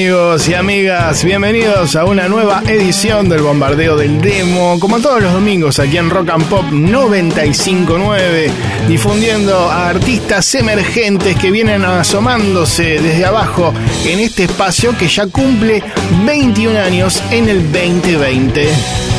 [0.00, 1.24] amigos y amigas?
[1.24, 6.08] Bienvenidos a una nueva edición del Bombardeo del Demo, como todos los domingos aquí en
[6.08, 8.50] Rock and Pop 959,
[8.88, 13.74] difundiendo a artistas emergentes que vienen asomándose desde abajo
[14.06, 15.82] en este espacio que ya cumple
[16.24, 19.09] 21 años en el 2020.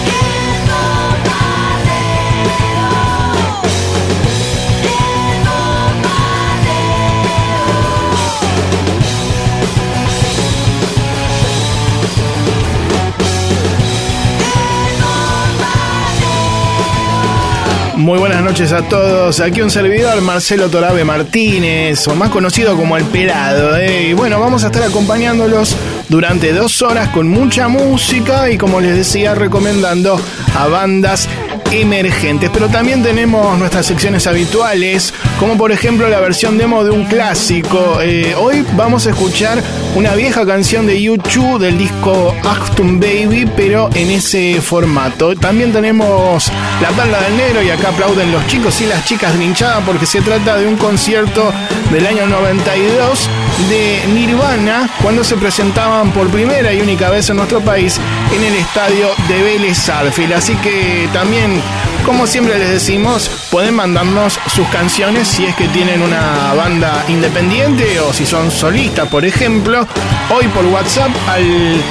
[18.02, 19.40] Muy buenas noches a todos.
[19.42, 23.78] Aquí un servidor, Marcelo Torabe Martínez, o más conocido como El Pelado.
[23.78, 24.08] ¿eh?
[24.10, 25.76] Y bueno, vamos a estar acompañándolos
[26.10, 30.20] durante dos horas con mucha música y como les decía, recomendando
[30.58, 31.30] a bandas
[31.72, 32.50] emergentes.
[32.54, 38.00] Pero también tenemos nuestras secciones habituales, como por ejemplo la versión demo de un clásico.
[38.02, 39.62] Eh, hoy vamos a escuchar
[39.96, 45.36] una vieja canción de YouTube del disco Achtung Baby, pero en ese formato.
[45.36, 49.82] También tenemos La Tabla del Negro y acá aplauden los chicos y las chicas hinchada
[49.86, 51.52] porque se trata de un concierto
[51.92, 53.30] del año 92
[53.70, 58.00] de Nirvana cuando se presentaban por primera y única vez en nuestro país
[58.36, 60.34] en el estadio de Vélez Arfield.
[60.34, 61.62] Así que también,
[62.06, 68.00] como siempre les decimos, pueden mandarnos sus canciones si es que tienen una banda independiente
[68.00, 69.88] o si son solistas, por ejemplo,
[70.30, 71.82] hoy por WhatsApp al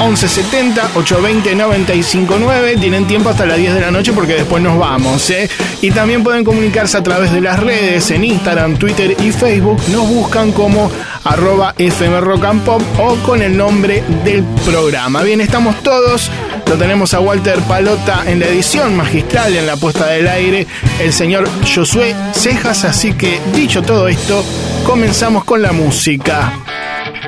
[0.00, 2.76] 1170 820 959.
[2.80, 5.28] Tienen tiempo hasta las 10 de la noche porque después nos vamos.
[5.30, 5.48] ¿eh?
[5.82, 9.80] Y también pueden comunicarse a través de las redes en Instagram, Twitter y Facebook.
[9.88, 10.90] Nos buscan como
[11.24, 15.22] arroba FM Rock Pop o con el nombre del programa.
[15.22, 16.30] Bien, estamos todos.
[16.66, 20.66] Lo tenemos a Walter Palota en la edición magistral, en la puesta del aire,
[21.00, 22.84] el señor Josué Cejas.
[22.84, 24.44] Así que, dicho todo esto,
[24.86, 26.52] comenzamos con la música.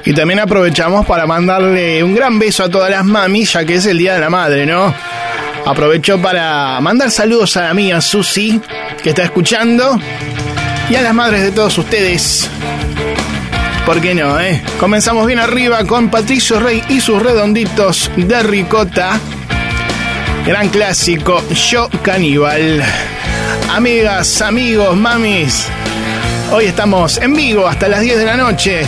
[0.05, 3.87] Y también aprovechamos para mandarle un gran beso a todas las mamis, ya que es
[3.87, 4.93] el Día de la Madre, ¿no?
[5.65, 8.61] Aprovecho para mandar saludos a la mía Susi,
[9.03, 9.97] que está escuchando,
[10.91, 12.51] y a las madres de todos ustedes.
[13.87, 14.61] ¿Por qué no, eh?
[14.81, 19.21] Comenzamos bien arriba con Patricio Rey y sus redonditos de ricota.
[20.45, 22.83] Gran clásico, Yo Caníbal.
[23.71, 25.67] Amigas, amigos, mamis,
[26.51, 28.87] hoy estamos en vivo hasta las 10 de la noche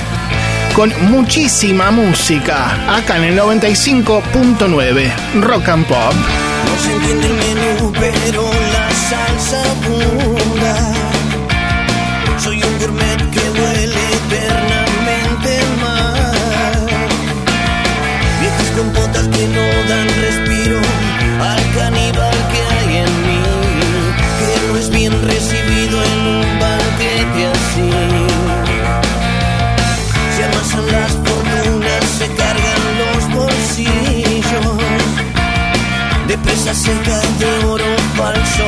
[0.75, 6.13] con muchísima música acá en el 95.9 Rock and Pop.
[6.13, 9.63] No se entiende el menú, pero la salsa
[36.65, 37.85] presa seca de oro
[38.17, 38.63] falso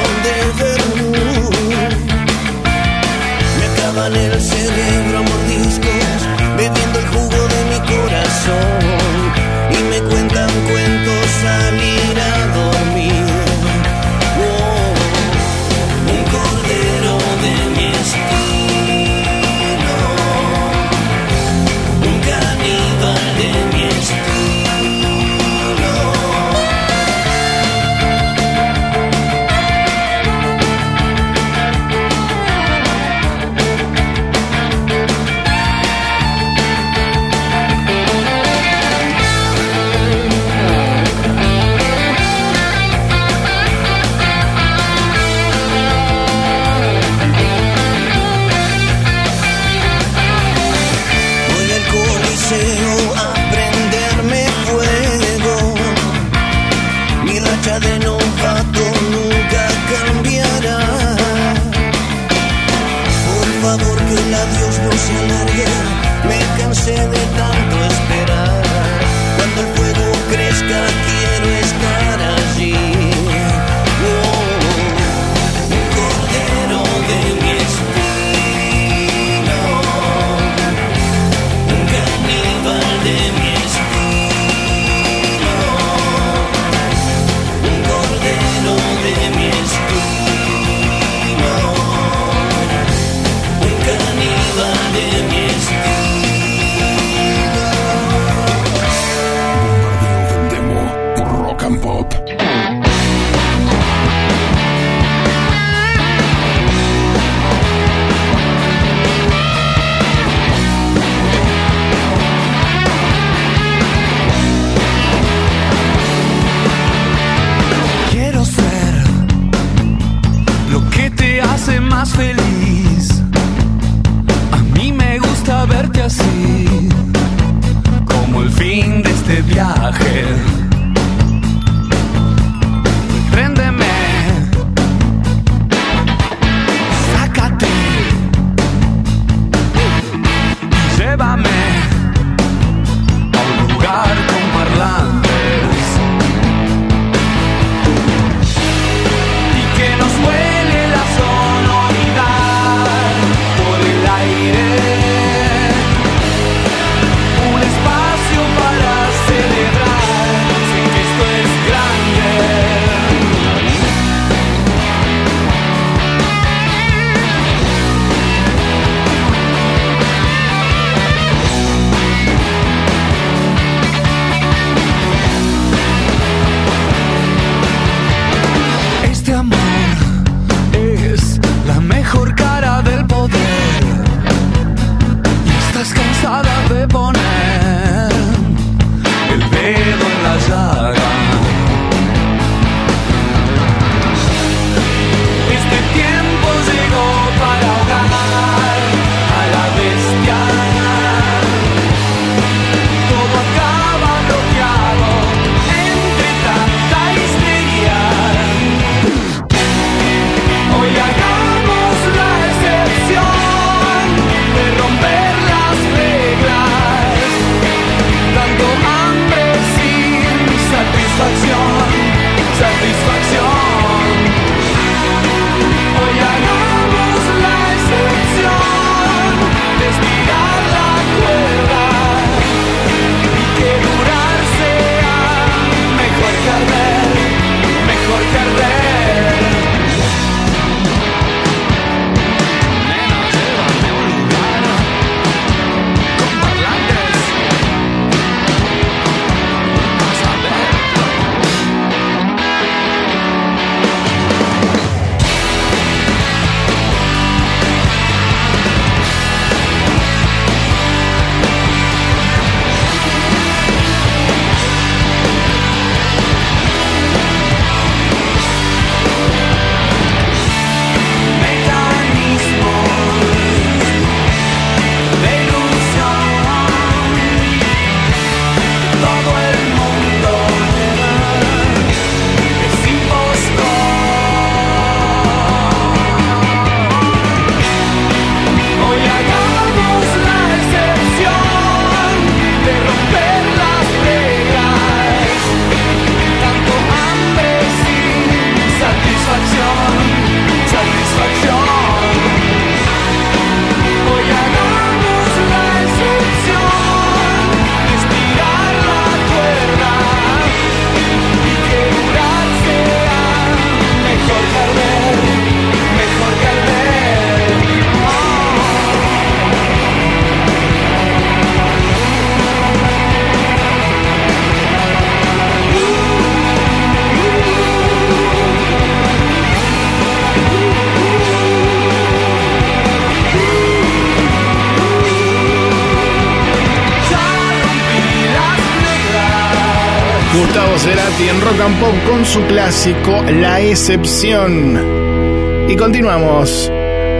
[343.77, 345.69] La Excepción.
[345.69, 346.73] Y continuamos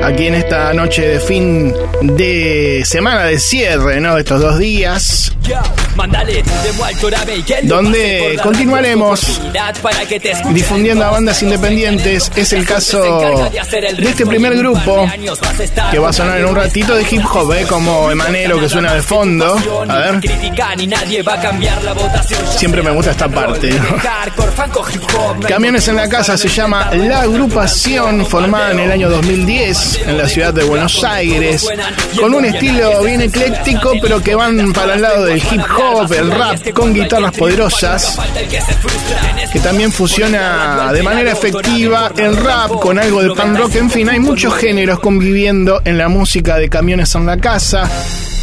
[0.03, 4.17] aquí en esta noche de fin de semana de cierre, ¿no?
[4.17, 5.37] Estos dos días.
[7.63, 9.41] donde continuaremos
[10.53, 12.33] difundiendo a bandas independientes.
[12.35, 13.03] Es el caso
[13.51, 15.07] de este primer grupo
[15.91, 17.67] que va a sonar en un ratito de hip hop, ¿eh?
[17.69, 19.57] como Emanero que suena de fondo.
[19.89, 20.21] A ver,
[22.57, 23.71] siempre me gusta esta parte.
[23.71, 23.97] ¿no?
[25.47, 30.29] Camiones en la casa se llama La Agrupación, formada en el año 2010 en la
[30.29, 31.67] ciudad de Buenos Aires,
[32.19, 36.31] con un estilo bien ecléctico, pero que van para el lado del hip hop, el
[36.31, 38.19] rap, con guitarras poderosas,
[39.53, 43.75] que también fusiona de manera efectiva el rap con algo de pan rock.
[43.77, 47.91] En fin, hay muchos géneros conviviendo en la música de Camiones en la casa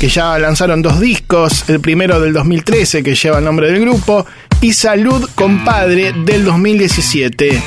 [0.04, 4.26] que ya lanzaron dos discos, el primero del 2013 que lleva el nombre del grupo
[4.64, 7.62] y Salud Compadre del 2017.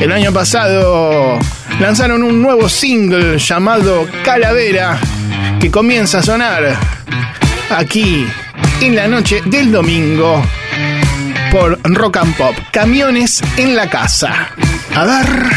[0.00, 1.40] El año pasado
[1.80, 5.00] lanzaron un nuevo single llamado Calavera
[5.60, 6.78] que comienza a sonar
[7.68, 8.24] aquí
[8.80, 10.40] en la noche del domingo
[11.50, 12.54] por Rock and Pop.
[12.70, 14.50] Camiones en la casa.
[14.94, 15.50] A ver.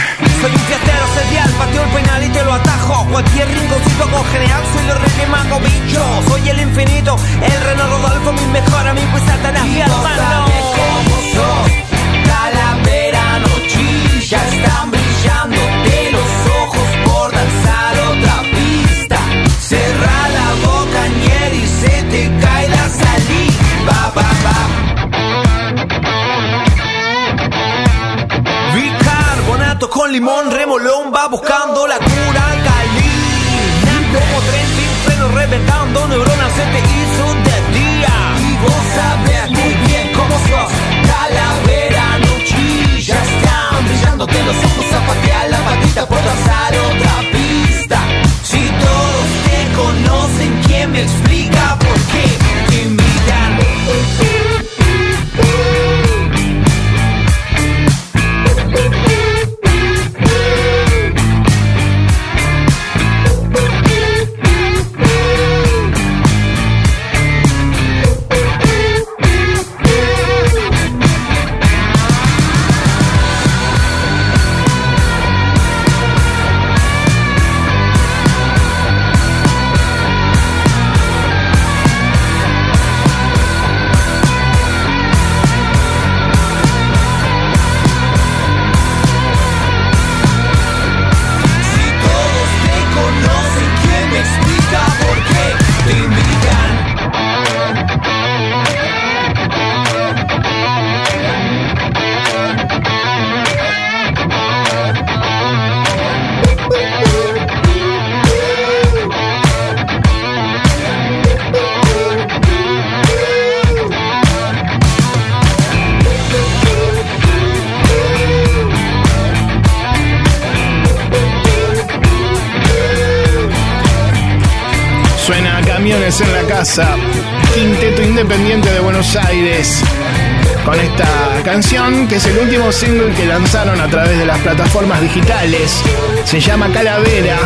[135.18, 135.84] Digitales.
[136.26, 137.38] Se llama Calavera,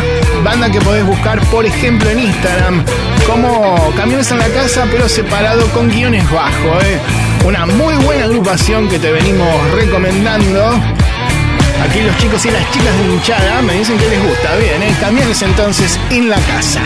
[0.44, 2.84] banda que podés buscar por ejemplo en Instagram
[3.26, 6.80] como Camiones en la Casa pero separado con guiones bajo.
[6.82, 6.98] ¿eh?
[7.46, 10.70] Una muy buena agrupación que te venimos recomendando.
[11.88, 14.54] Aquí los chicos y las chicas de hinchada me dicen que les gusta.
[14.56, 14.94] Bien, ¿eh?
[15.00, 16.82] camiones entonces en la casa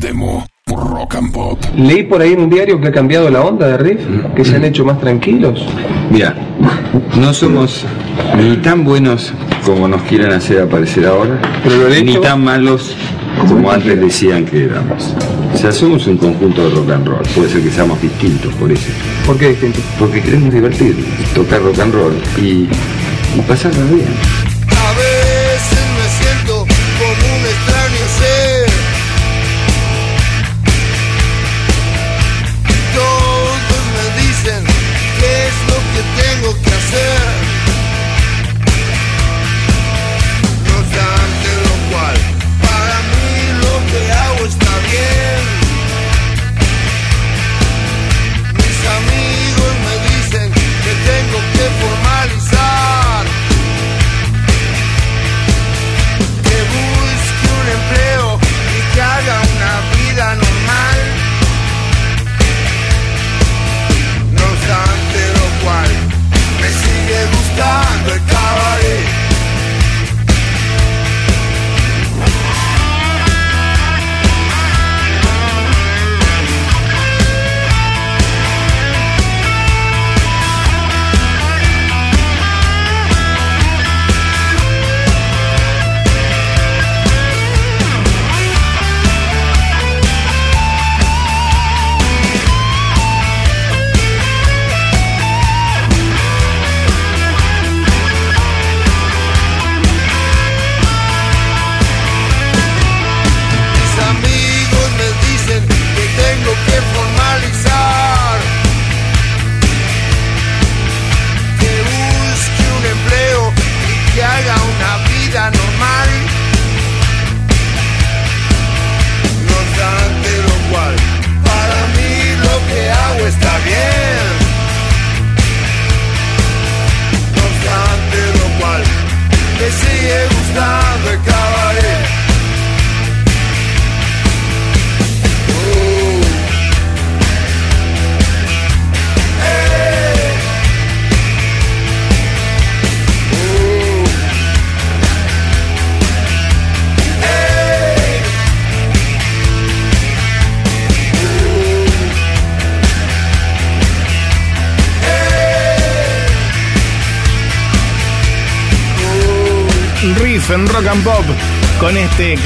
[0.00, 1.58] demo por Rock and Pop.
[1.76, 4.00] Leí por ahí en un diario que ha cambiado la onda de riff,
[4.34, 5.64] que se han hecho más tranquilos.
[6.10, 6.34] Mira,
[7.18, 7.84] no somos
[8.36, 9.32] ni tan buenos
[9.66, 12.94] como nos quieren hacer aparecer ahora, Pero ni tan malos
[13.48, 15.12] como antes decían que éramos.
[15.52, 17.22] O sea, somos un conjunto de rock and roll.
[17.34, 18.86] Puede ser que seamos distintos por eso.
[19.26, 19.82] ¿Por qué distintos?
[19.98, 20.94] Porque queremos divertir,
[21.34, 22.68] tocar rock and roll y,
[23.36, 24.06] y pasarla bien.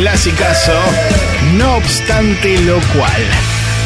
[0.00, 0.72] Clasicazo,
[1.58, 3.22] no obstante lo cual.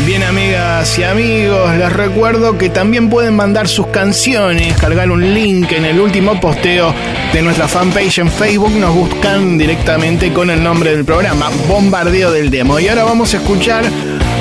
[0.06, 5.72] Bien amigas y amigos, les recuerdo que también pueden mandar sus canciones, cargar un link
[5.72, 6.94] en el último posteo
[7.32, 12.48] de nuestra fanpage en Facebook, nos buscan directamente con el nombre del programa, Bombardeo del
[12.48, 12.78] Demo.
[12.78, 13.84] Y ahora vamos a escuchar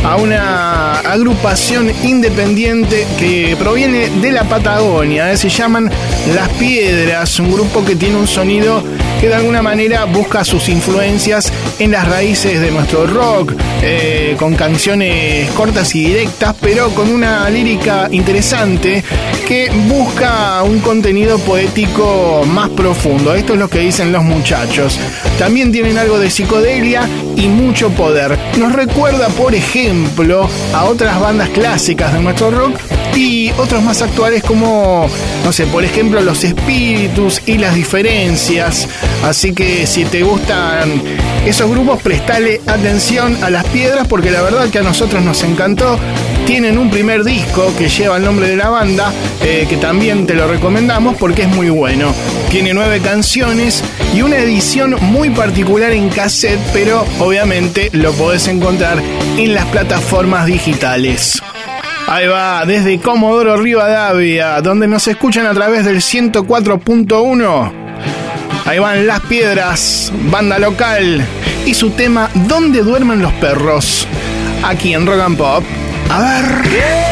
[0.04, 5.38] a una agrupación independiente que proviene de la Patagonia, ¿eh?
[5.38, 5.90] se llaman
[6.36, 8.84] Las Piedras, un grupo que tiene un sonido
[9.24, 11.50] que de alguna manera busca sus influencias
[11.80, 17.50] en las raíces de nuestro rock, eh, con canciones cortas y directas, pero con una
[17.50, 19.02] lírica interesante
[19.48, 23.34] que busca un contenido poético más profundo.
[23.34, 25.00] Esto es lo que dicen los muchachos.
[25.40, 28.38] También tienen algo de psicodelia y mucho poder.
[28.58, 32.78] Nos recuerda, por ejemplo, a otras bandas clásicas de nuestro rock
[33.16, 35.08] y otros más actuales como,
[35.44, 38.88] no sé, por ejemplo, los espíritus y las diferencias.
[39.24, 41.02] Así que si te gustan
[41.46, 46.00] esos grupos, prestale atención a las piedras porque la verdad que a nosotros nos encantó.
[46.46, 50.34] Tienen un primer disco que lleva el nombre de la banda, eh, que también te
[50.34, 52.14] lo recomendamos porque es muy bueno.
[52.50, 59.02] Tiene nueve canciones y una edición muy particular en cassette, pero obviamente lo podés encontrar
[59.38, 61.42] en las plataformas digitales.
[62.14, 67.72] Ahí va, desde Comodoro Rivadavia, donde nos escuchan a través del 104.1.
[68.68, 71.26] Ahí van Las Piedras, banda local,
[71.66, 74.08] y su tema ¿Dónde duermen los perros?
[74.64, 75.64] Aquí en Rock and Pop.
[76.12, 77.03] A ver.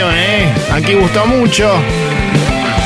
[0.00, 0.48] ¿Eh?
[0.72, 1.70] Aquí gustó mucho.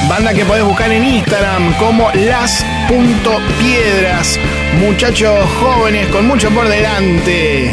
[0.09, 4.41] Banda que podés buscar en Instagram como las.piedras.
[4.81, 7.73] Muchachos jóvenes con mucho por delante.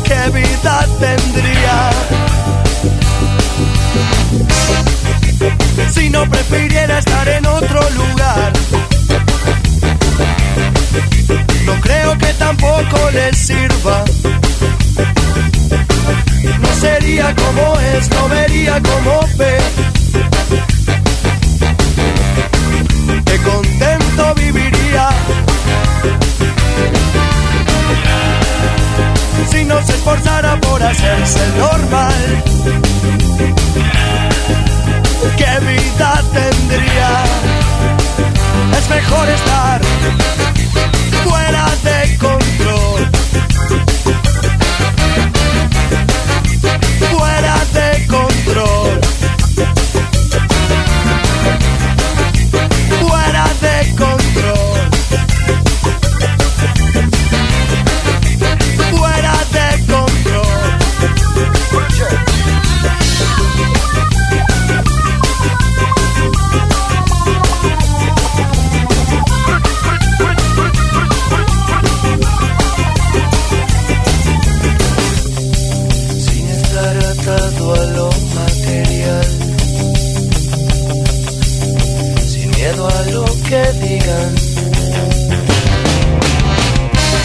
[0.04, 0.30] ¿qué
[1.00, 1.90] tendría?
[5.92, 8.54] Si no prefiriera estar en otro lugar,
[11.66, 14.04] no creo que tampoco le sirva
[16.60, 19.58] no sería como es, no vería como ve.
[23.26, 25.10] Que contento viviría
[29.54, 32.44] si no se esforzara por hacerse normal.
[35.38, 37.24] ¿Qué vida tendría?
[38.78, 39.82] Es mejor estar
[41.24, 43.12] fuera de control.
[47.74, 49.03] de control.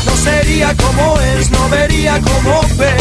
[0.06, 2.96] No sería como es, no vería como ve.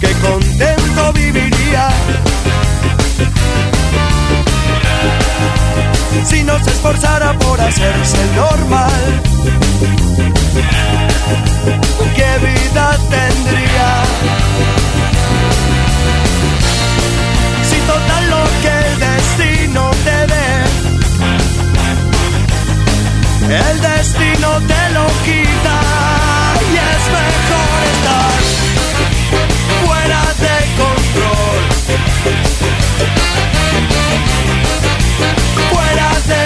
[0.00, 1.88] Que contento viviría.
[6.24, 9.22] Si no se esforzara por hacerse normal
[12.14, 14.04] ¿Qué vida tendría?
[23.50, 25.80] El destino te lo quita
[26.70, 28.44] y es mejor estar
[29.84, 31.60] fuera de control.
[35.70, 36.42] Fuera de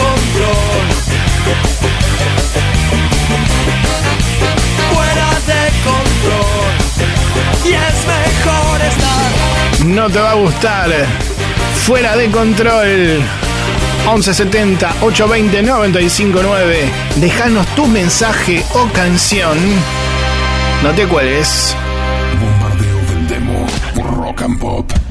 [0.00, 0.56] control.
[4.92, 6.74] Fuera de control.
[7.64, 9.35] Y es mejor estar.
[9.86, 10.90] No te va a gustar.
[11.84, 13.22] Fuera de control.
[14.04, 16.90] 1170 820 959.
[17.16, 19.56] Déjanos tu mensaje o canción.
[20.82, 21.76] No te cuelgues.
[22.40, 23.66] Bombardeo del demo
[24.16, 25.05] Rock and Pop.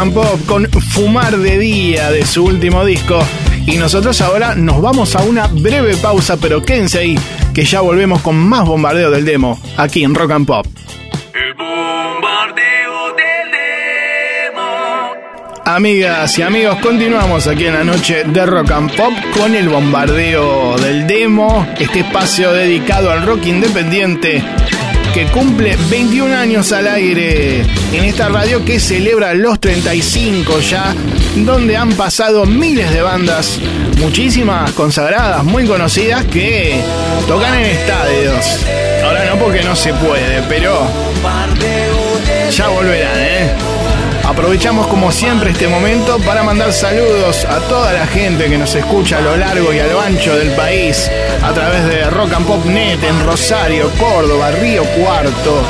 [0.00, 3.18] And Pop con Fumar de Día de su último disco.
[3.66, 7.18] Y nosotros ahora nos vamos a una breve pausa, pero quédense ahí,
[7.52, 10.66] que ya volvemos con más bombardeo del demo aquí en Rock and Pop.
[11.34, 13.50] El bombardeo del
[14.52, 14.62] demo.
[15.66, 20.78] Amigas y amigos, continuamos aquí en la noche de Rock and Pop con el bombardeo
[20.78, 24.42] del demo, este espacio dedicado al rock independiente
[25.12, 30.94] que cumple 21 años al aire en esta radio que celebra los 35 ya,
[31.36, 33.58] donde han pasado miles de bandas,
[33.98, 36.80] muchísimas consagradas, muy conocidas, que
[37.26, 38.60] tocan en estadios.
[39.04, 40.86] Ahora no porque no se puede, pero
[42.50, 43.50] ya volverán, ¿eh?
[44.24, 49.18] Aprovechamos como siempre este momento para mandar saludos a toda la gente que nos escucha
[49.18, 51.10] a lo largo y a lo ancho del país
[51.42, 55.62] a través de Rock and Pop Net en Rosario, Córdoba, Río Cuarto,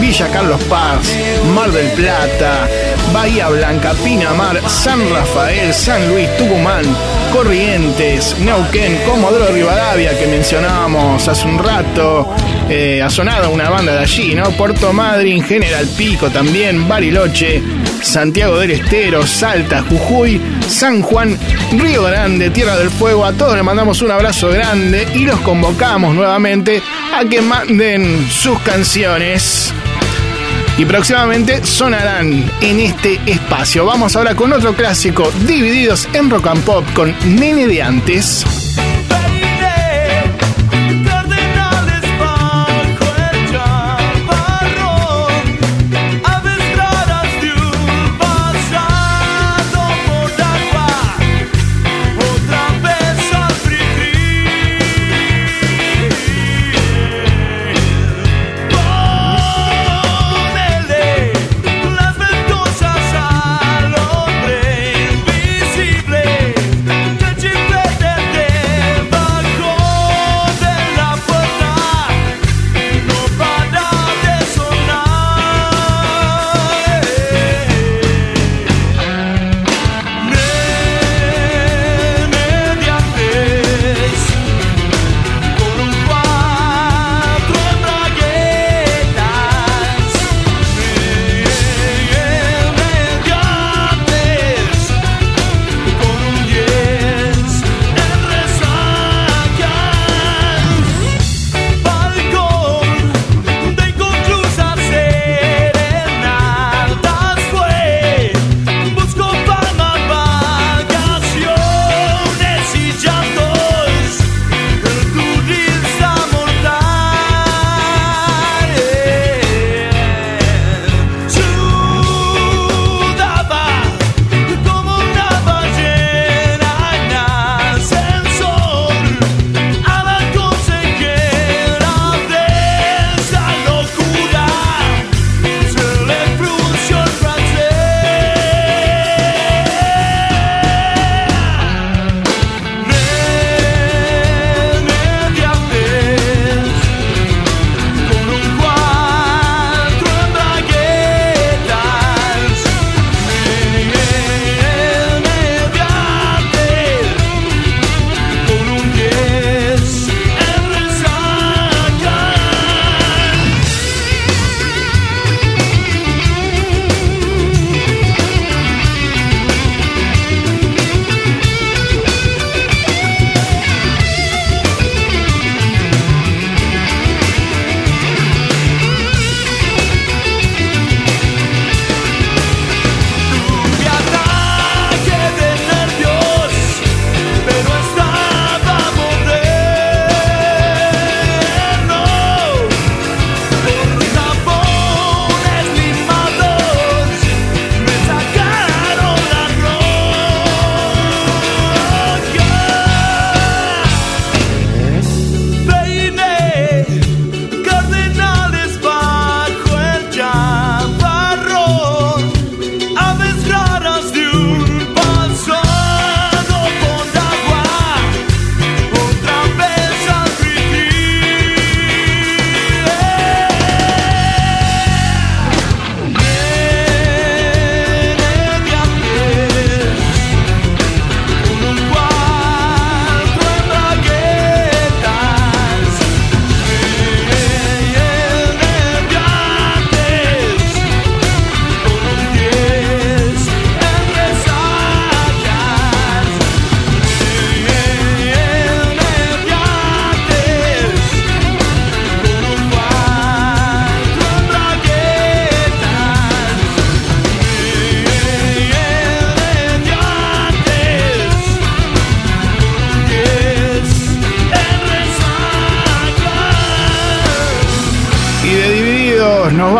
[0.00, 1.16] Villa Carlos Paz,
[1.54, 2.68] Mar del Plata,
[3.12, 6.84] Bahía Blanca, Pinamar, San Rafael, San Luis, Tucumán,
[7.32, 12.28] Corrientes, Neuquén, Comodoro Rivadavia que mencionábamos hace un rato.
[12.68, 14.50] Eh, ha sonado una banda de allí, ¿no?
[14.52, 17.62] Puerto Madryn, General Pico también, Bariloche,
[18.02, 21.38] Santiago del Estero, Salta, Jujuy, San Juan,
[21.78, 23.24] Río Grande, Tierra del Fuego.
[23.24, 26.82] A todos les mandamos un abrazo grande y los convocamos nuevamente
[27.14, 29.72] a que manden sus canciones.
[30.76, 33.86] Y próximamente sonarán en este espacio.
[33.86, 38.63] Vamos ahora con otro clásico, divididos en rock and pop con Nene de antes.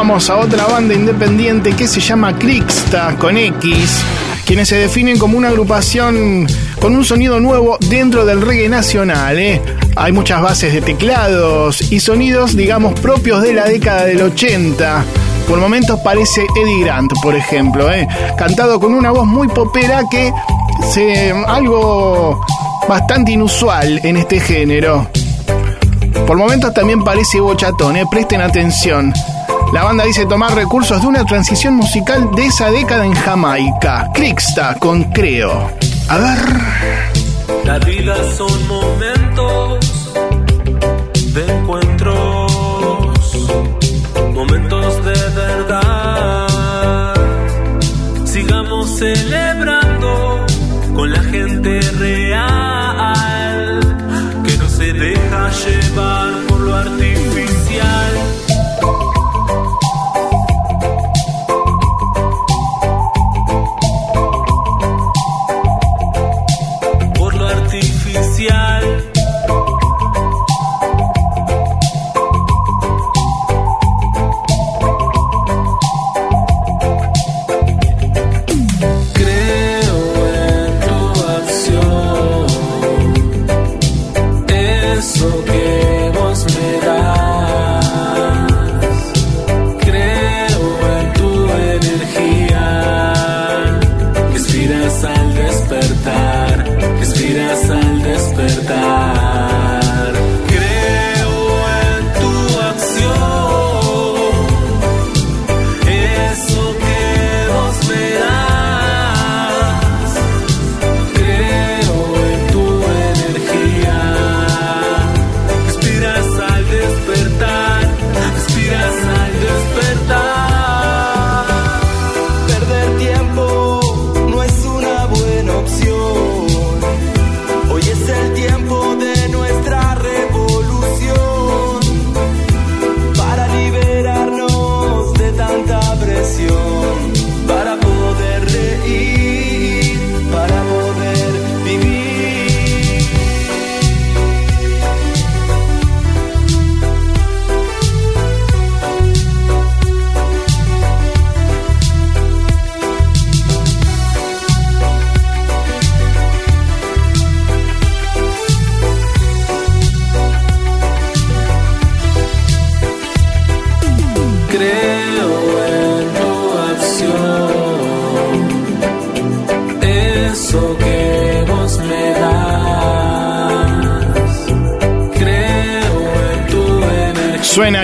[0.07, 4.03] Vamos a otra banda independiente que se llama Crixta con X,
[4.45, 6.47] quienes se definen como una agrupación
[6.79, 9.39] con un sonido nuevo dentro del reggae nacional.
[9.39, 9.63] ¿eh?
[9.97, 15.07] Hay muchas bases de teclados y sonidos, digamos, propios de la década del 80.
[15.49, 18.07] Por momentos parece Eddie Grant, por ejemplo, ¿eh?
[18.37, 20.31] cantado con una voz muy popera que
[20.93, 22.45] se algo
[22.87, 25.09] bastante inusual en este género.
[26.27, 28.05] Por momentos también parece bochatón, ¿eh?
[28.11, 29.15] presten atención.
[29.73, 34.11] La banda dice tomar recursos de una transición musical de esa década en Jamaica.
[34.15, 35.71] Crixta con Creo.
[36.09, 36.39] A ver.
[37.65, 39.14] La vida son momentos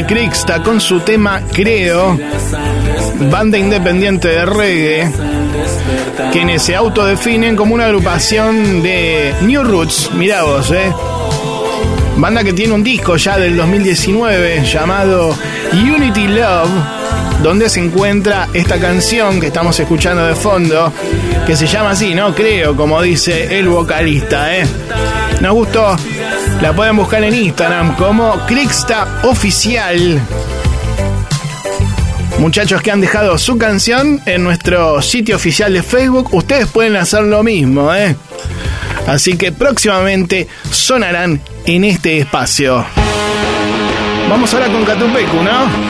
[0.07, 2.19] Crixta con su tema Creo,
[3.31, 5.13] banda independiente de reggae,
[6.33, 10.11] quienes se autodefinen como una agrupación de New Roots.
[10.15, 10.93] Mirá vos, eh.
[12.17, 15.37] Banda que tiene un disco ya del 2019 llamado
[15.73, 16.71] Unity Love,
[17.43, 20.93] donde se encuentra esta canción que estamos escuchando de fondo,
[21.47, 22.35] que se llama así, ¿no?
[22.35, 24.67] Creo, como dice el vocalista, ¿eh?
[25.41, 25.97] Nos gustó.
[26.61, 30.21] La pueden buscar en Instagram como Crixta Oficial.
[32.39, 37.23] Muchachos que han dejado su canción en nuestro sitio oficial de Facebook, ustedes pueden hacer
[37.23, 38.15] lo mismo, ¿eh?
[39.07, 42.85] Así que próximamente sonarán en este espacio.
[44.29, 45.90] Vamos ahora con Catupecu, ¿no?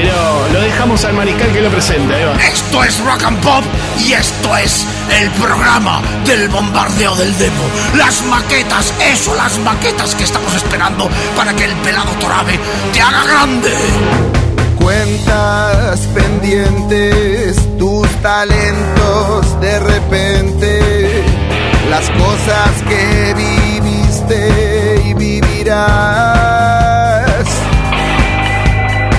[0.00, 2.14] Pero lo dejamos al mariscal que lo presente.
[2.14, 2.36] ahí va.
[2.36, 3.64] Esto es Rock and Pop
[3.98, 4.86] y esto es
[5.20, 7.64] el programa del bombardeo del demo.
[7.96, 12.60] Las maquetas, eso, las maquetas que estamos esperando para que el pelado Torabe
[12.92, 13.72] te haga grande.
[14.78, 21.24] Cuentas pendientes, tus talentos de repente,
[21.90, 26.47] las cosas que viviste y vivirás.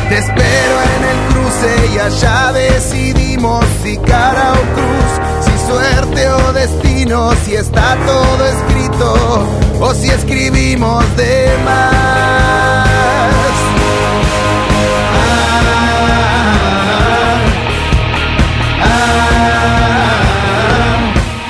[0.10, 5.12] Te espero en el cruce y allá decidimos si cara o cruz,
[5.46, 9.48] si suerte o destino, si está todo escrito
[9.80, 12.10] o si escribimos de más.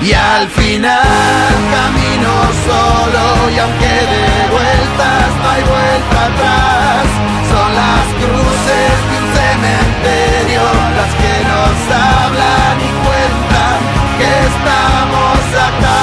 [0.01, 2.31] Y al final camino
[2.67, 7.07] solo y aunque de vueltas no hay vuelta atrás,
[7.79, 10.63] las cruces de un cementerio,
[10.97, 11.77] las que nos
[12.11, 13.79] hablan y cuentan
[14.19, 16.01] que estamos acá.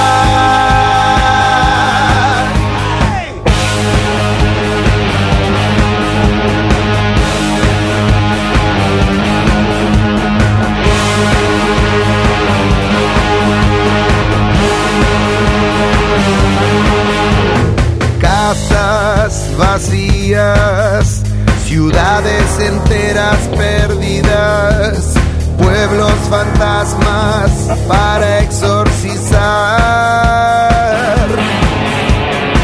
[18.20, 21.25] Casas vacías
[21.66, 25.14] ciudades enteras perdidas,
[25.58, 27.50] pueblos fantasmas
[27.88, 29.36] para exorcizar.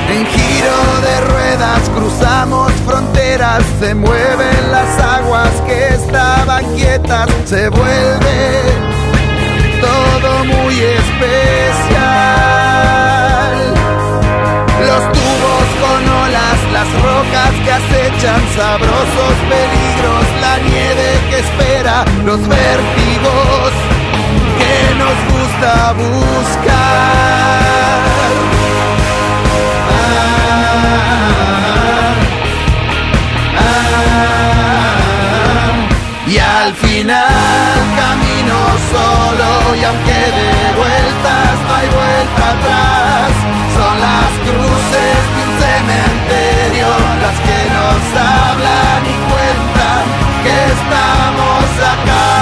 [0.09, 8.63] En giro de ruedas cruzamos fronteras, se mueven las aguas que estaban quietas, se vuelve
[9.81, 11.42] todo muy espeso.
[16.83, 23.73] Olas, las rocas que acechan, sabrosos peligros, la nieve que espera, los vértigos
[24.59, 27.23] que nos gusta buscar.
[29.91, 30.27] Ah,
[33.59, 33.87] ah,
[36.27, 38.59] y al final camino
[38.93, 43.31] solo y aunque de vueltas no hay vuelta atrás,
[43.77, 45.52] son las cruces
[45.83, 46.87] cementerio
[47.23, 50.05] las que nos hablan y cuentan
[50.45, 52.42] que estamos acá.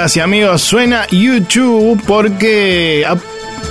[0.00, 3.18] Amigas y amigos, suena YouTube porque a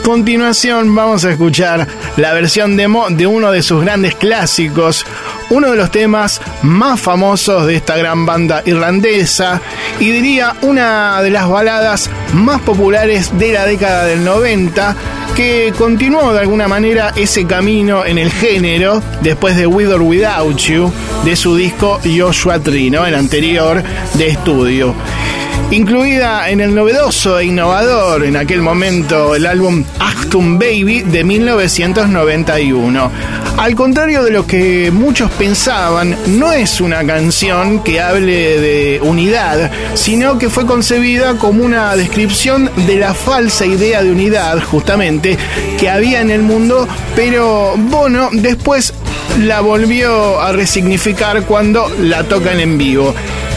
[0.04, 5.08] continuación vamos a escuchar la versión demo de uno de sus grandes clásicos,
[5.50, 9.62] uno de los temas más famosos de esta gran banda irlandesa
[10.00, 14.96] y diría una de las baladas más populares de la década del 90
[15.36, 20.58] que continuó de alguna manera ese camino en el género después de With or Without
[20.58, 20.92] You
[21.24, 23.06] de su disco Joshua Tree, ¿no?
[23.06, 23.84] el anterior
[24.14, 24.96] de estudio
[25.72, 33.12] incluida en el novedoso e innovador en aquel momento el álbum Achtung Baby de 1991.
[33.58, 39.72] Al contrario de lo que muchos pensaban, no es una canción que hable de unidad,
[39.96, 45.38] sino que fue concebida como una descripción de la falsa idea de unidad, justamente,
[45.78, 48.94] que había en el mundo, pero Bono después
[49.40, 53.14] la volvió a resignificar cuando la tocan en vivo.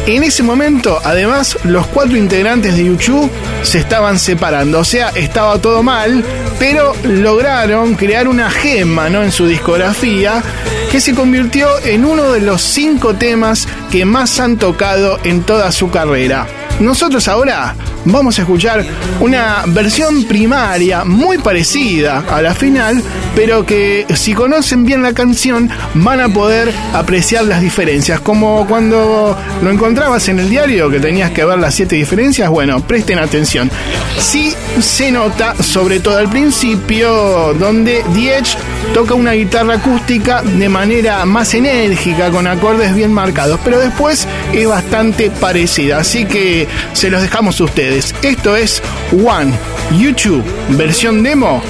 [0.06, 3.30] En ese momento, además, los cuatro integrantes de YouTube
[3.62, 6.24] se estaban separando, o sea, estaba todo mal,
[6.58, 9.22] pero lograron crear una gema ¿no?
[9.22, 10.42] en su discografía
[10.90, 15.70] que se convirtió en uno de los cinco temas que más han tocado en toda
[15.70, 16.48] su carrera.
[16.80, 18.84] Nosotros ahora vamos a escuchar
[19.20, 23.02] una versión primaria muy parecida a la final,
[23.34, 28.20] pero que si conocen bien la canción van a poder apreciar las diferencias.
[28.20, 32.80] Como cuando lo encontrabas en el diario que tenías que ver las siete diferencias, bueno,
[32.80, 33.70] presten atención.
[34.18, 38.56] Sí se nota, sobre todo al principio, donde Diech
[38.94, 44.66] toca una guitarra acústica de manera más enérgica, con acordes bien marcados, pero después es
[44.66, 45.98] bastante parecida.
[45.98, 47.91] Así que se los dejamos a ustedes.
[47.92, 48.82] Esto es
[49.12, 49.52] One
[49.98, 51.60] YouTube, versión demo,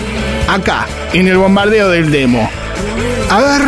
[0.49, 2.49] acá, en el bombardeo del demo.
[3.29, 3.63] A ver.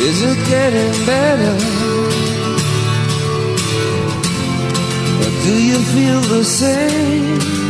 [0.00, 1.54] Is it getting better?
[5.20, 7.61] Or do you feel the same?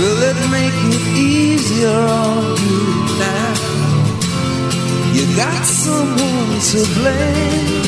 [0.00, 2.80] Will it make it easier on you
[3.20, 3.52] now?
[5.12, 7.84] You got someone to blame.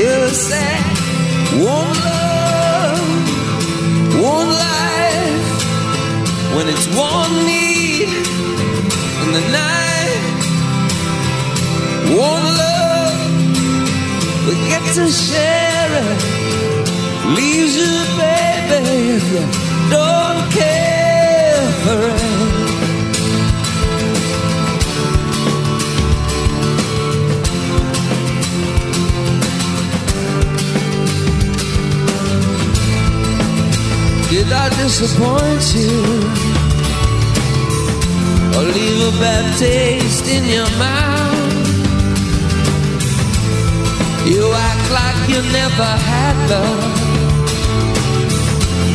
[0.00, 0.74] You say
[1.60, 3.08] one love,
[4.32, 5.48] one life.
[6.56, 8.08] When it's one need
[9.22, 10.22] in the night,
[12.26, 13.20] one love,
[14.46, 16.20] we get to share it.
[17.36, 18.80] Leaves you, baby,
[19.16, 19.44] if you
[19.90, 20.83] don't care
[21.86, 22.54] it.
[34.30, 35.94] Did I disappoint you?
[38.56, 41.24] Or leave a bad taste in your mouth?
[44.26, 46.94] You act like you never had love.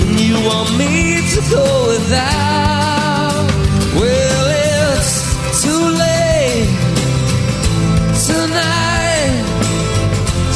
[0.01, 2.78] And you want me to go without.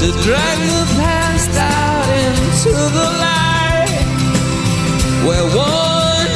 [0.04, 4.04] To drag the past out into the light.
[5.26, 6.32] We're one,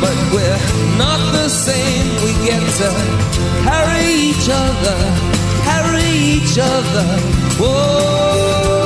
[0.00, 0.62] but we're
[0.98, 2.06] not the same.
[2.24, 2.90] We get to
[3.62, 4.98] carry each other,
[5.62, 7.06] carry each other.
[7.62, 8.85] Whoa.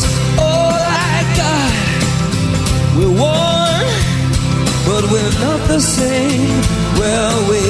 [3.19, 3.51] We're
[4.87, 6.61] but we're not the same.
[6.99, 7.61] Well, we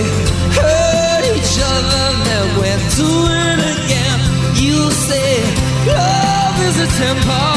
[0.58, 4.20] hurt each other, then we're doing it again.
[4.64, 4.78] You
[5.08, 5.32] say
[5.88, 7.48] love is a temper,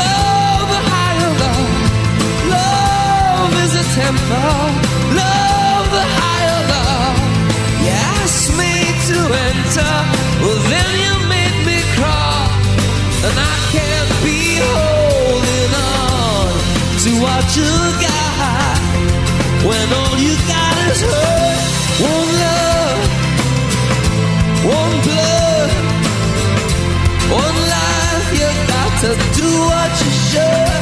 [0.00, 1.70] love a higher love.
[2.56, 4.52] Love is a temper,
[5.22, 7.18] love a higher love.
[7.84, 8.74] You asked me
[9.10, 9.18] to
[9.48, 9.92] enter,
[10.42, 12.46] well then you made me crawl,
[13.26, 14.89] and I can't be on
[17.04, 17.64] to what you
[18.04, 18.78] got
[19.64, 21.60] when all you got is hurt.
[22.12, 23.00] One love,
[24.66, 25.70] one blood,
[27.40, 28.28] one life.
[28.38, 30.79] You got to do what you should.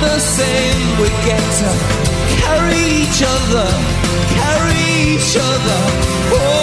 [0.00, 1.00] The same.
[1.00, 1.70] We get to
[2.42, 3.68] carry each other,
[4.36, 5.80] carry each other.
[6.32, 6.55] Oh.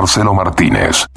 [0.00, 1.09] Marcelo Martínez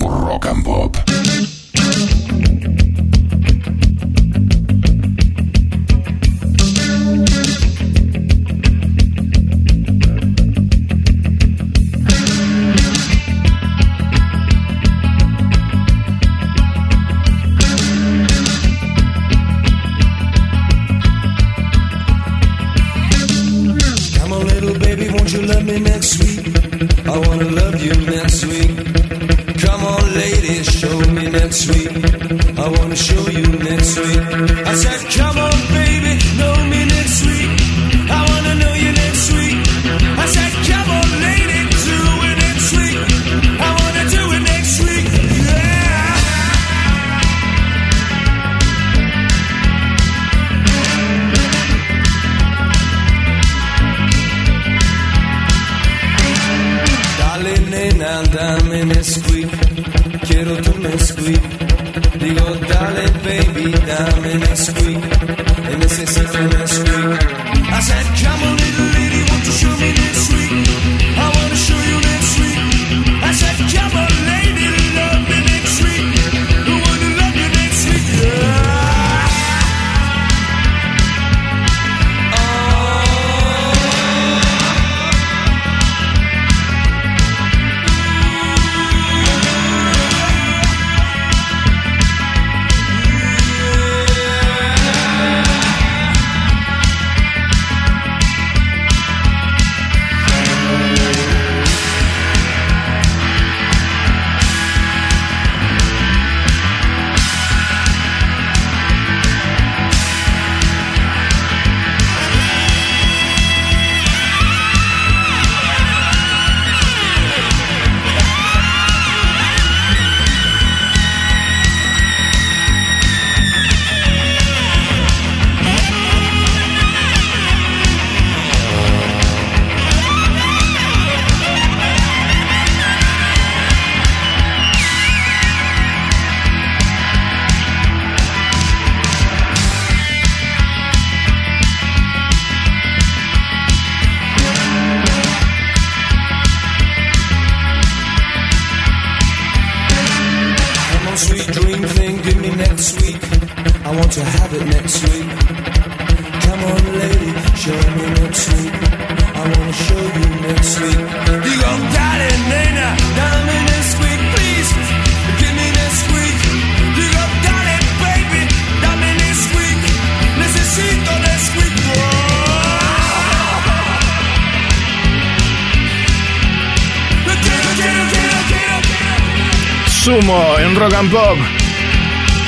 [180.06, 181.38] rock and pop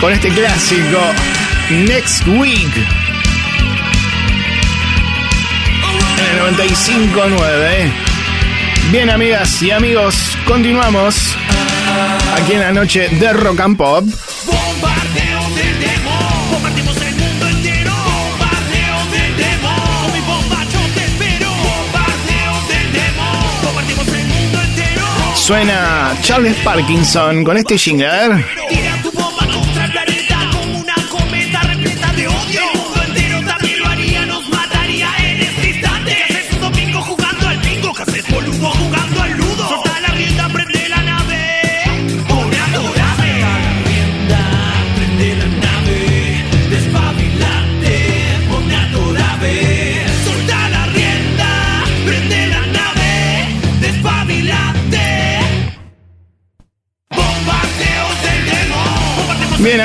[0.01, 0.99] con este clásico
[1.69, 2.71] Next Week
[6.19, 7.39] en el 95.9.
[7.39, 7.91] ¿eh?
[8.91, 11.37] Bien, amigas y amigos, continuamos
[12.35, 14.03] aquí en la noche de rock and pop.
[25.45, 28.43] Suena Charles Parkinson con este jingle.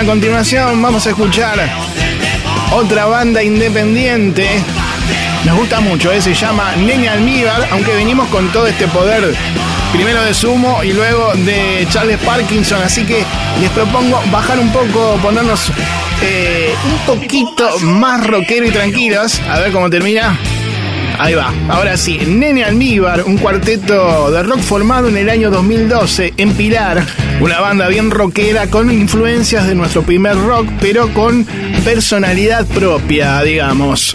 [0.01, 1.59] A continuación vamos a escuchar
[2.73, 4.49] otra banda independiente.
[5.45, 6.23] Nos gusta mucho, ¿eh?
[6.23, 9.35] se llama Nene Almíbar, aunque venimos con todo este poder,
[9.93, 13.25] primero de Sumo y luego de Charles Parkinson, así que
[13.61, 15.71] les propongo bajar un poco, ponernos
[16.23, 20.39] eh, un poquito más rockero y tranquilos, a ver cómo termina.
[21.19, 26.33] Ahí va, ahora sí, Nene Almíbar, un cuarteto de rock formado en el año 2012
[26.39, 27.05] en Pilar,
[27.41, 31.47] una banda bien rockera con influencias de nuestro primer rock, pero con
[31.85, 34.15] personalidad propia, digamos.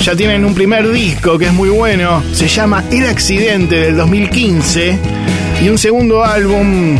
[0.00, 4.98] Ya tienen un primer disco que es muy bueno, se llama El Accidente del 2015,
[5.62, 6.98] y un segundo álbum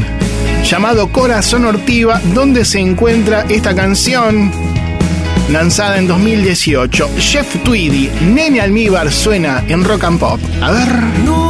[0.64, 4.52] llamado Corazón Ortiva, donde se encuentra esta canción
[5.50, 7.10] lanzada en 2018.
[7.18, 10.40] Jeff Tweedy, Nene Almíbar suena en Rock and Pop.
[10.62, 11.43] A ver.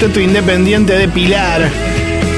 [0.00, 1.68] Cuarteto independiente de Pilar,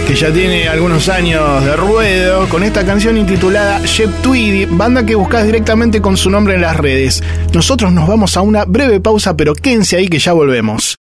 [0.09, 5.15] que ya tiene algunos años de ruedo, con esta canción intitulada Shep Tweedy, banda que
[5.15, 7.23] buscas directamente con su nombre en las redes.
[7.55, 10.97] Nosotros nos vamos a una breve pausa, pero quédense ahí que ya volvemos.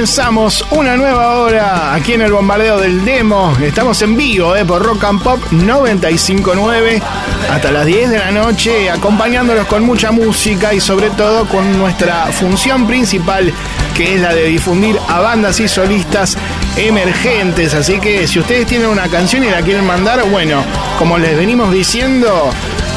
[0.00, 3.54] Comenzamos una nueva hora aquí en el bombardeo del demo.
[3.62, 7.02] Estamos en vivo eh, por Rock and Pop 959
[7.50, 12.28] hasta las 10 de la noche, acompañándolos con mucha música y sobre todo con nuestra
[12.32, 13.52] función principal,
[13.94, 16.38] que es la de difundir a bandas y solistas
[16.78, 17.74] emergentes.
[17.74, 20.64] Así que si ustedes tienen una canción y la quieren mandar, bueno,
[20.98, 22.50] como les venimos diciendo,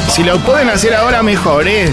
[0.08, 1.92] si lo pueden hacer ahora mejor, ¿eh?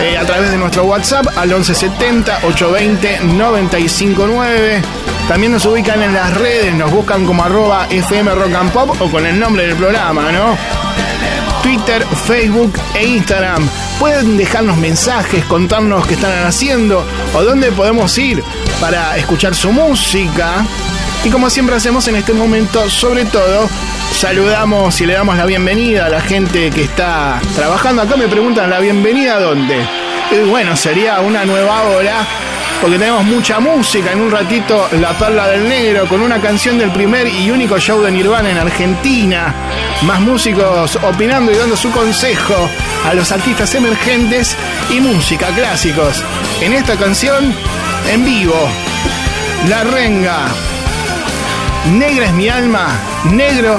[0.00, 4.82] Eh, a través de nuestro WhatsApp al 1170 820 959.
[5.28, 9.10] También nos ubican en las redes, nos buscan como arroba FM Rock and Pop o
[9.10, 10.56] con el nombre del programa, ¿no?
[11.62, 13.68] Twitter, Facebook e Instagram.
[13.98, 17.04] Pueden dejarnos mensajes, contarnos qué están haciendo
[17.34, 18.44] o dónde podemos ir
[18.80, 20.64] para escuchar su música.
[21.24, 23.68] Y como siempre hacemos en este momento, sobre todo,
[24.16, 28.00] saludamos y le damos la bienvenida a la gente que está trabajando.
[28.00, 29.76] Acá me preguntan la bienvenida dónde.
[30.30, 32.26] Y bueno, sería una nueva hora
[32.80, 34.12] porque tenemos mucha música.
[34.12, 38.00] En un ratito, La Perla del Negro, con una canción del primer y único show
[38.00, 39.54] de Nirvana en Argentina.
[40.02, 42.70] Más músicos opinando y dando su consejo
[43.06, 44.56] a los artistas emergentes
[44.88, 46.22] y música clásicos.
[46.62, 47.54] En esta canción,
[48.10, 48.66] en vivo,
[49.68, 50.46] La Renga.
[51.92, 52.88] Negra es mi alma,
[53.30, 53.78] negro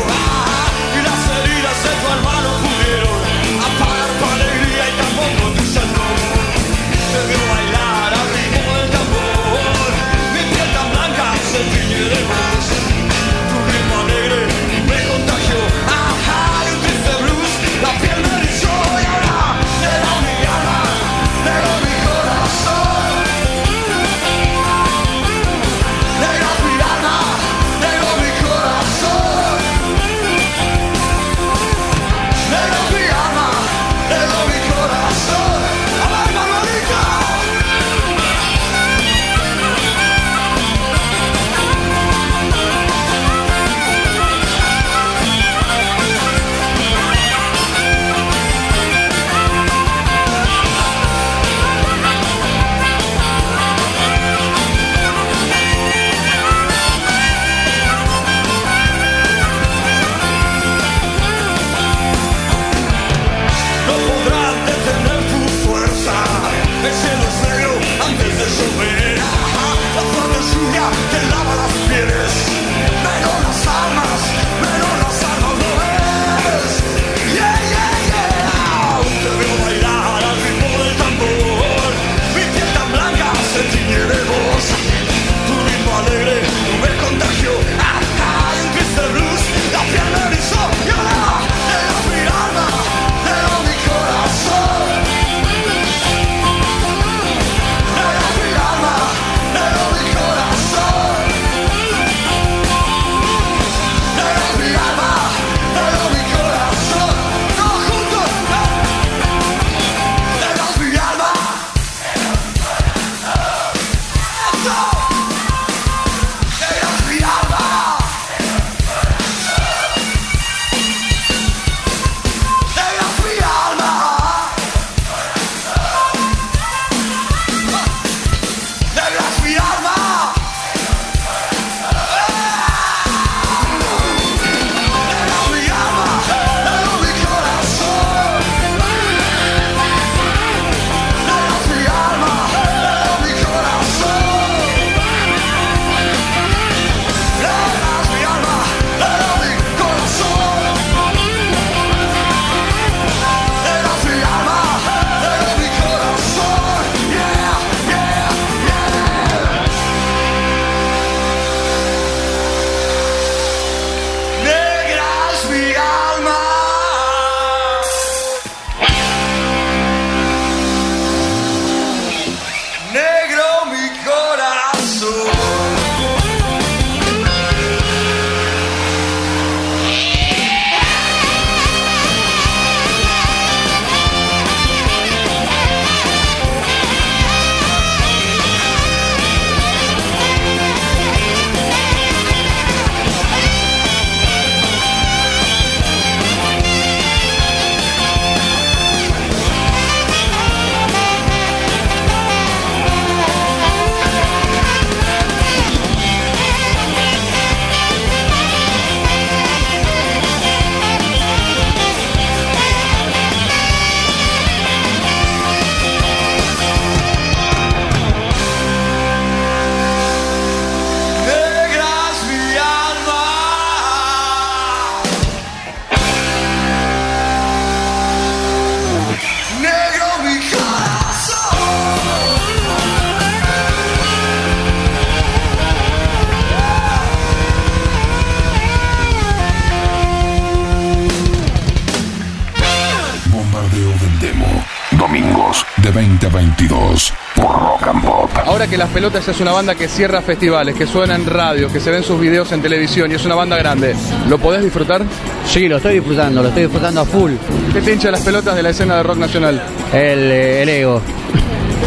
[248.71, 251.91] que Las Pelotas es una banda que cierra festivales, que suena en radio, que se
[251.91, 253.93] ven sus videos en televisión y es una banda grande,
[254.29, 255.03] ¿lo podés disfrutar?
[255.45, 257.33] Sí, lo estoy disfrutando, lo estoy disfrutando a full.
[257.73, 259.61] ¿Qué te hincha las pelotas de la escena de rock nacional?
[259.91, 261.01] El, eh, el ego,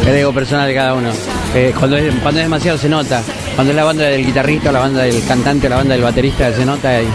[0.07, 1.09] el ego personal de cada uno.
[1.55, 3.23] Eh, cuando, es, cuando es demasiado se nota.
[3.55, 6.67] Cuando es la banda del guitarrista, la banda del cantante, la banda del baterista, se
[6.67, 7.07] nota y,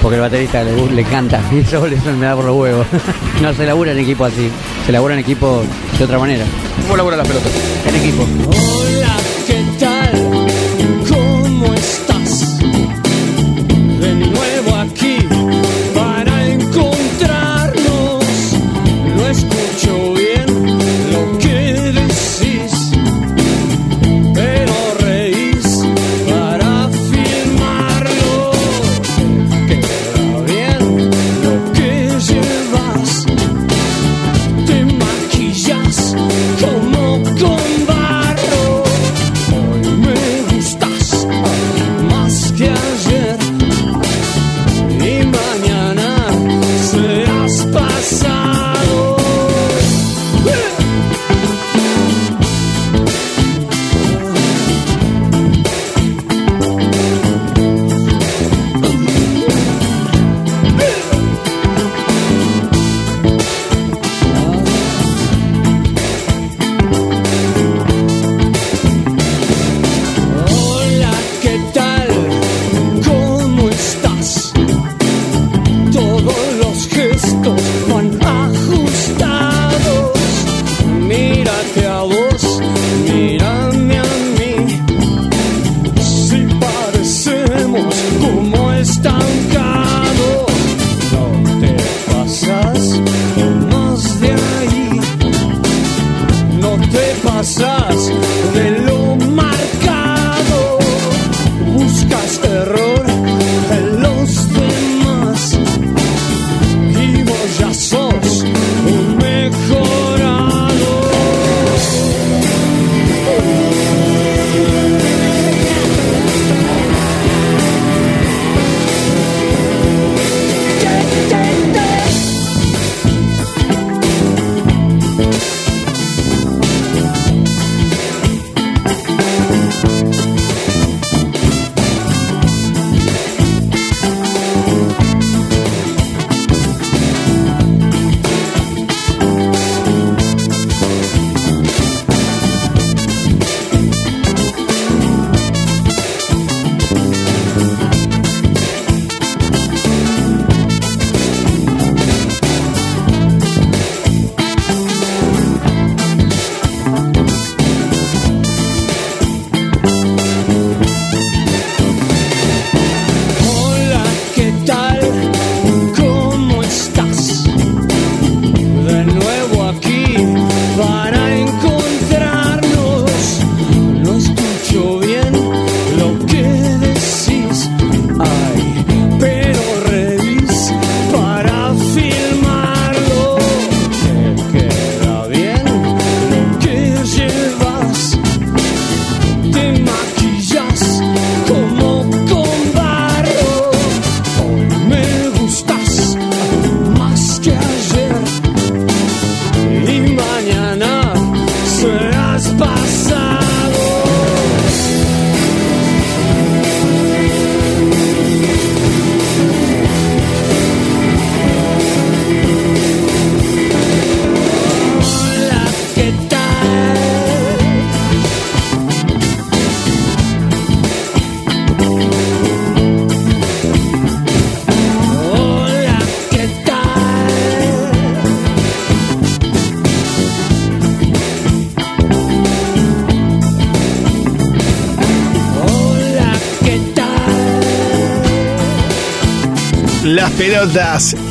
[0.00, 2.86] porque el baterista le, le canta y eso, eso me da por los huevos.
[3.42, 4.50] no se labura en equipo así,
[4.86, 5.62] se labura en equipo
[5.98, 6.46] de otra manera.
[6.88, 7.52] ¿Cómo labura las pelotas?
[7.84, 8.24] En equipo.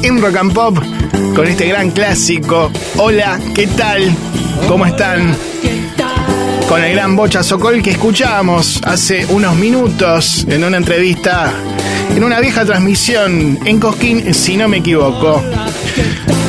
[0.02, 0.80] En Rock and Pop
[1.36, 2.72] con este gran clásico.
[2.96, 4.12] Hola, ¿qué tal?
[4.68, 5.38] ¿Cómo están?
[6.68, 11.54] Con el gran Bocha Sokol que escuchábamos hace unos minutos en una entrevista,
[12.16, 15.44] en una vieja transmisión en Cosquín, si no me equivoco.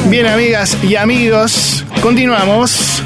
[0.09, 3.03] Bien, amigas y amigos, continuamos.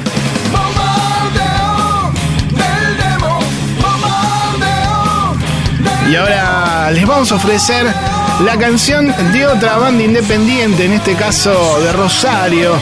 [6.09, 11.79] Y ahora les vamos a ofrecer la canción de otra banda independiente, en este caso
[11.81, 12.73] de Rosario,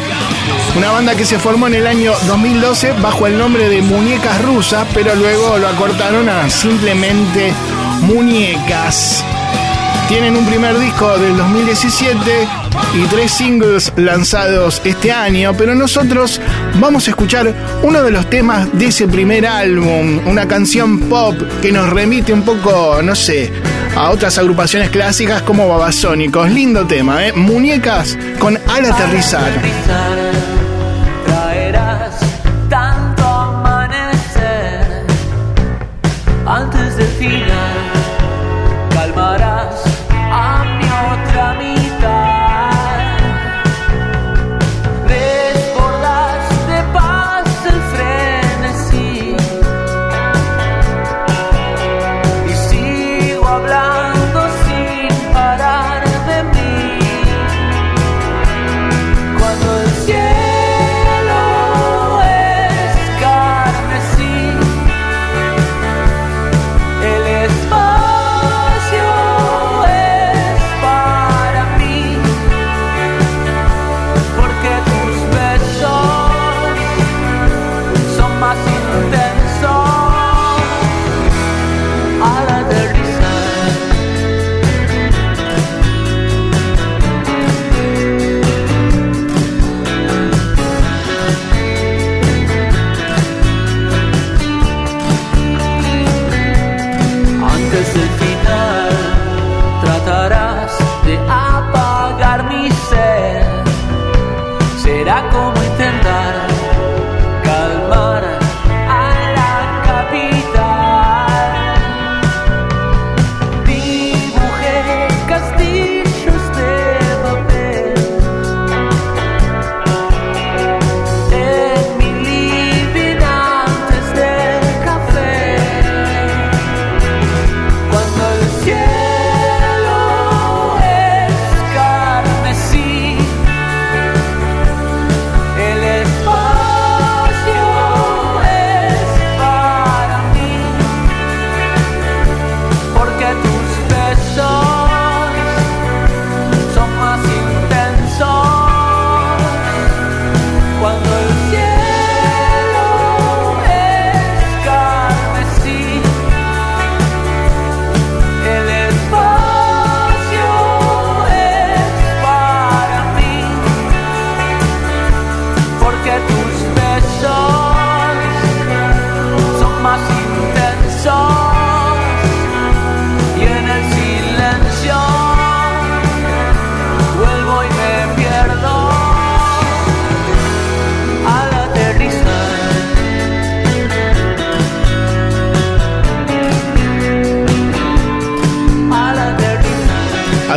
[0.77, 4.87] Una banda que se formó en el año 2012 bajo el nombre de Muñecas Rusas,
[4.93, 7.53] pero luego lo acortaron a simplemente
[8.01, 9.23] Muñecas.
[10.07, 12.47] Tienen un primer disco del 2017
[12.95, 16.39] y tres singles lanzados este año, pero nosotros
[16.79, 17.53] vamos a escuchar
[17.83, 22.43] uno de los temas de ese primer álbum, una canción pop que nos remite un
[22.43, 23.51] poco, no sé,
[23.95, 26.49] a otras agrupaciones clásicas como Babasónicos.
[26.49, 27.34] Lindo tema, ¿eh?
[27.34, 29.51] Muñecas con Al aterrizar.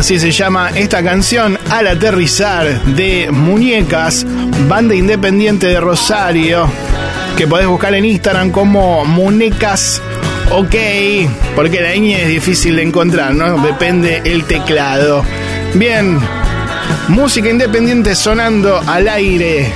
[0.05, 4.27] Así se llama esta canción Al aterrizar de Muñecas,
[4.69, 6.71] banda independiente de Rosario,
[7.39, 10.03] que podés buscar en Instagram como Muñecas
[10.51, 10.75] OK,
[11.57, 13.57] porque la ñ es difícil de encontrar, ¿no?
[13.63, 15.25] Depende el teclado.
[15.73, 16.19] Bien,
[17.09, 19.73] música independiente sonando al aire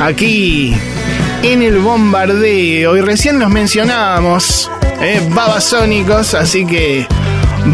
[0.00, 0.72] aquí
[1.42, 4.70] en el bombardeo y recién los mencionábamos,
[5.02, 7.08] eh, Babasónicos, así que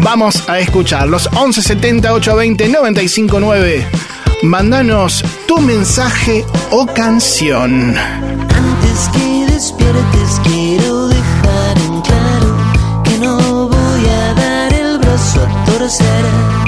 [0.01, 1.29] vamos a escucharlos.
[1.35, 3.87] 11 70 820 959.
[4.43, 7.95] Mándanos tu mensaje o canción.
[7.97, 12.57] Antes que despiertes quiero dejar en claro
[13.03, 16.64] que no voy a dar el brazo a torcer.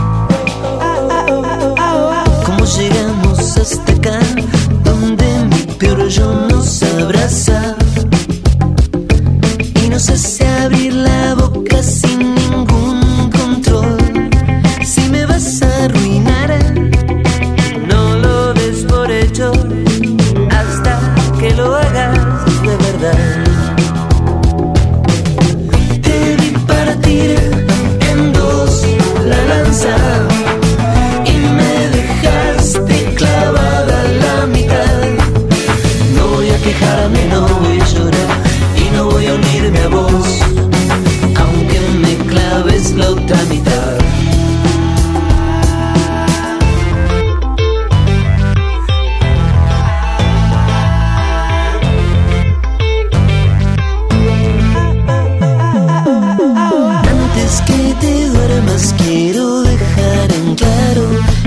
[58.61, 61.05] más quiero dejar en claro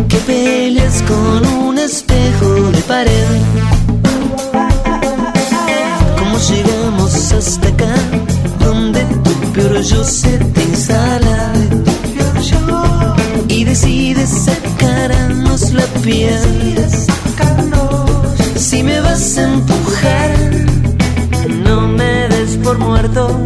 [0.08, 3.26] que peleas con un espejo de pared.
[6.18, 7.94] ¿Cómo llegamos hasta acá?
[8.60, 11.52] Donde tu peor yo se te instala
[13.48, 16.76] y decides sacarnos la piel.
[18.56, 20.30] Si me vas a empujar,
[21.64, 23.36] no me des por muerto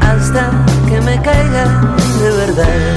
[0.00, 0.50] hasta
[0.88, 1.95] que me caiga
[2.56, 2.95] de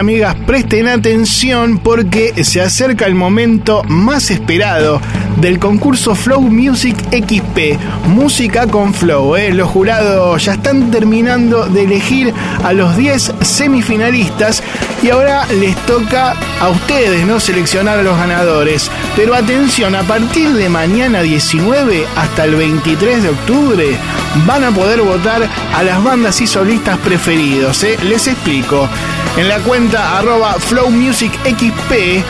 [0.00, 4.98] amigas, presten atención porque se acerca el momento más esperado
[5.36, 7.78] del concurso Flow Music XP,
[8.08, 9.36] música con flow.
[9.36, 9.52] ¿eh?
[9.52, 12.32] Los jurados ya están terminando de elegir
[12.64, 14.62] a los 10 semifinalistas
[15.02, 18.90] y ahora les toca a ustedes no seleccionar a los ganadores.
[19.16, 23.98] Pero atención, a partir de mañana 19 hasta el 23 de octubre
[24.46, 27.82] van a poder votar a las bandas y solistas preferidos.
[27.84, 27.98] ¿eh?
[28.02, 28.88] Les explico.
[29.36, 32.24] En la cuenta arroba Flow Music XP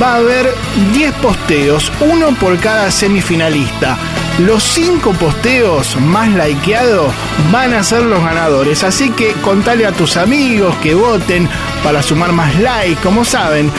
[0.00, 0.54] va a haber
[0.92, 3.96] 10 posteos, uno por cada semifinalista.
[4.38, 7.12] Los 5 posteos más likeados
[7.50, 11.48] van a ser los ganadores, así que contale a tus amigos que voten
[11.82, 13.70] para sumar más likes, como saben.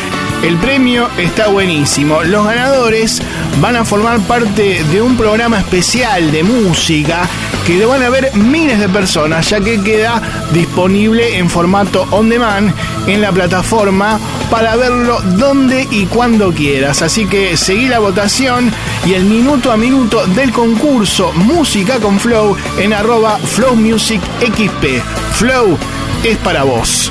[0.44, 2.22] El premio está buenísimo.
[2.22, 3.22] Los ganadores
[3.62, 7.22] van a formar parte de un programa especial de música
[7.66, 10.22] que lo van a ver miles de personas, ya que queda
[10.52, 12.74] disponible en formato on demand
[13.08, 14.20] en la plataforma
[14.52, 17.02] para verlo donde y cuando quieras.
[17.02, 18.70] Así que seguí la votación
[19.06, 25.02] y el minuto a minuto del concurso Música con Flow en arroba Flow Music XP.
[25.36, 25.78] Flow
[26.26, 27.10] es para vos.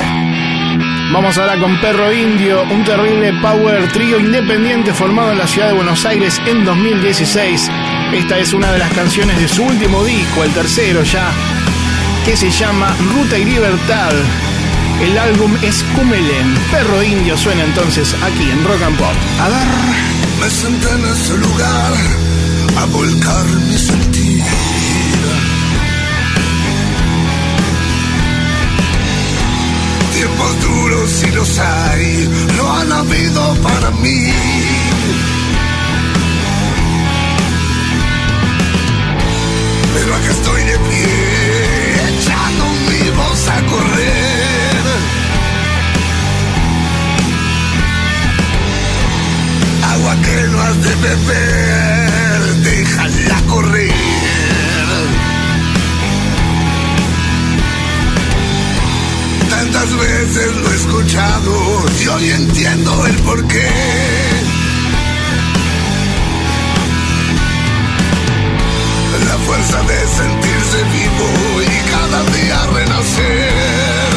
[1.12, 5.74] Vamos ahora con Perro Indio, un terrible power trío independiente formado en la ciudad de
[5.74, 7.68] Buenos Aires en 2016.
[8.14, 11.30] Esta es una de las canciones de su último disco, el tercero ya,
[12.24, 14.12] que se llama Ruta y Libertad.
[15.02, 16.54] El álbum es Cumelén.
[16.70, 19.14] Perro Indio suena entonces aquí en Rock and Pop.
[19.38, 19.68] A ver.
[20.40, 21.92] Me senté en ese lugar
[22.78, 23.76] a volcar mi
[30.42, 34.32] Tiempos duros si los hay, lo han habido para mí.
[39.94, 44.82] Pero acá estoy de pie, echando mi voz a correr.
[49.92, 53.42] Agua que no has de beber, déjala
[59.82, 63.68] cuántas veces lo he escuchado y hoy entiendo el porqué.
[69.26, 74.11] La fuerza de sentirse vivo y cada día renacer.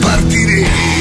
[0.00, 0.99] Partiré.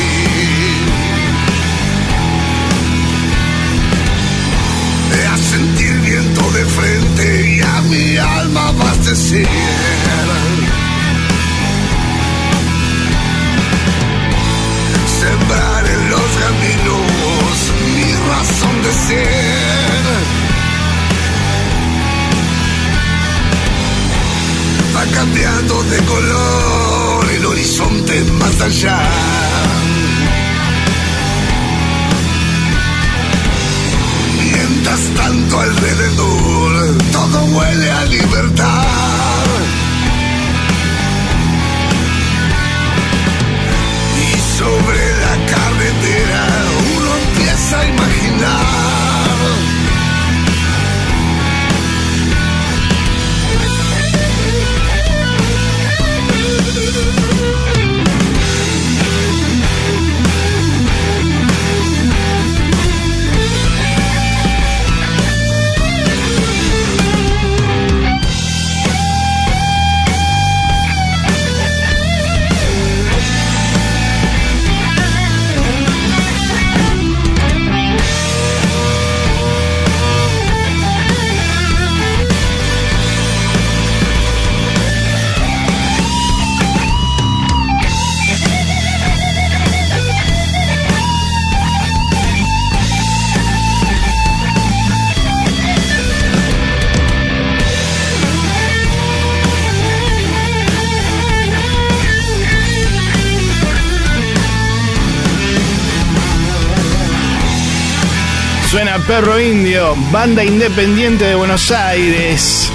[109.20, 112.72] Perro Indio, banda independiente de Buenos Aires,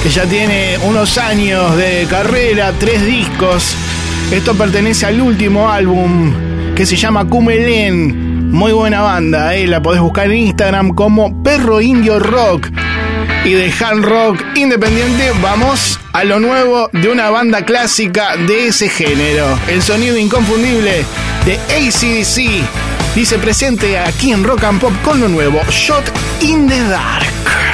[0.00, 3.74] que ya tiene unos años de carrera, tres discos.
[4.30, 6.32] Esto pertenece al último álbum
[6.76, 8.52] que se llama Cumelén.
[8.52, 9.66] Muy buena banda, ¿eh?
[9.66, 12.68] la podés buscar en Instagram como Perro Indio Rock.
[13.44, 18.88] Y de hard rock independiente vamos a lo nuevo de una banda clásica de ese
[18.88, 19.58] género.
[19.66, 21.04] El sonido inconfundible
[21.44, 26.10] de ACDC dice presente aquí en Rock and Pop con lo nuevo Shot
[26.40, 27.69] in the Dark.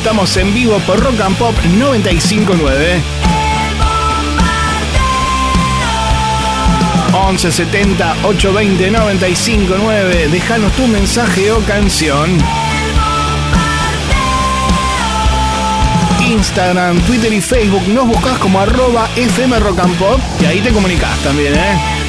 [0.00, 3.02] Estamos en vivo por Rock and Pop 959.
[7.12, 10.28] 1170 820 959.
[10.28, 12.38] Déjanos tu mensaje o canción.
[16.26, 21.14] Instagram, Twitter y Facebook nos buscas como arroba FM and Pop y ahí te comunicas
[21.18, 21.99] también, ¿eh?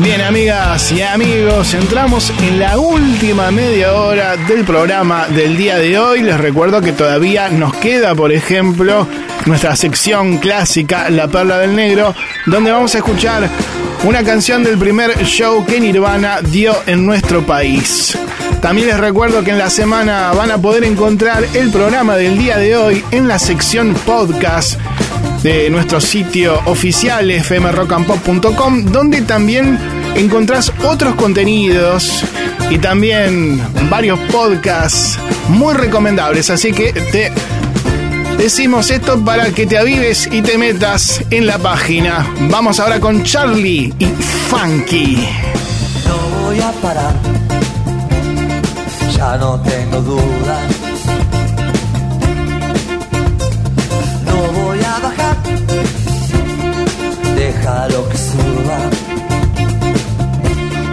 [0.00, 5.98] Bien, amigas y amigos, entramos en la última media hora del programa del día de
[5.98, 6.22] hoy.
[6.22, 9.08] Les recuerdo que todavía nos queda, por ejemplo,
[9.46, 12.14] nuestra sección clásica, La Perla del Negro,
[12.46, 13.50] donde vamos a escuchar
[14.04, 18.16] una canción del primer show que Nirvana dio en nuestro país.
[18.62, 22.56] También les recuerdo que en la semana van a poder encontrar el programa del día
[22.56, 24.78] de hoy en la sección podcast
[25.42, 29.78] de nuestro sitio oficial fmrockandpop.com donde también
[30.16, 32.24] encontrás otros contenidos
[32.70, 36.50] y también varios podcasts muy recomendables.
[36.50, 37.32] Así que te
[38.36, 42.26] decimos esto para que te avives y te metas en la página.
[42.50, 44.06] Vamos ahora con Charlie y
[44.48, 45.28] Funky.
[46.06, 47.14] No voy a parar,
[49.16, 50.77] ya no tengo dudas.
[57.68, 58.78] Déjalo que suba.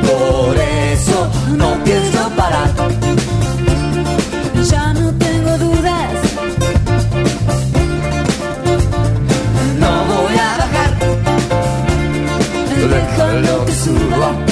[0.08, 2.70] Por eso no pienso parar.
[4.70, 6.12] Ya no tengo dudas.
[9.80, 10.92] No voy a bajar,
[12.90, 14.45] déjalo que suba.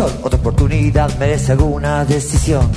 [0.00, 2.70] Otra oportunidad merece alguna decisión.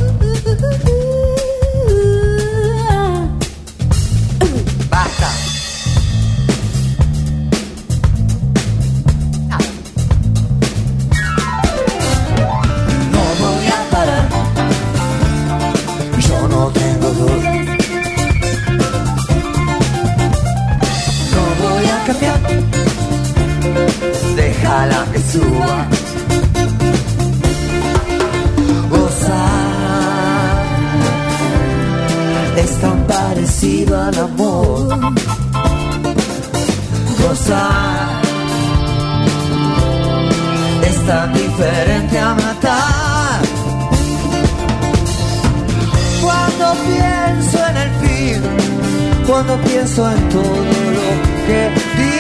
[49.46, 51.10] Cuando pienso en todo lo
[51.46, 52.18] que di,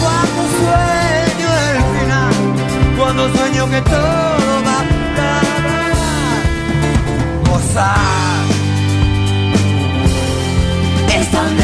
[0.00, 2.34] cuando sueño el final,
[2.98, 5.92] cuando sueño que todo va a acabar.
[7.48, 8.44] Gozar
[11.18, 11.56] es tan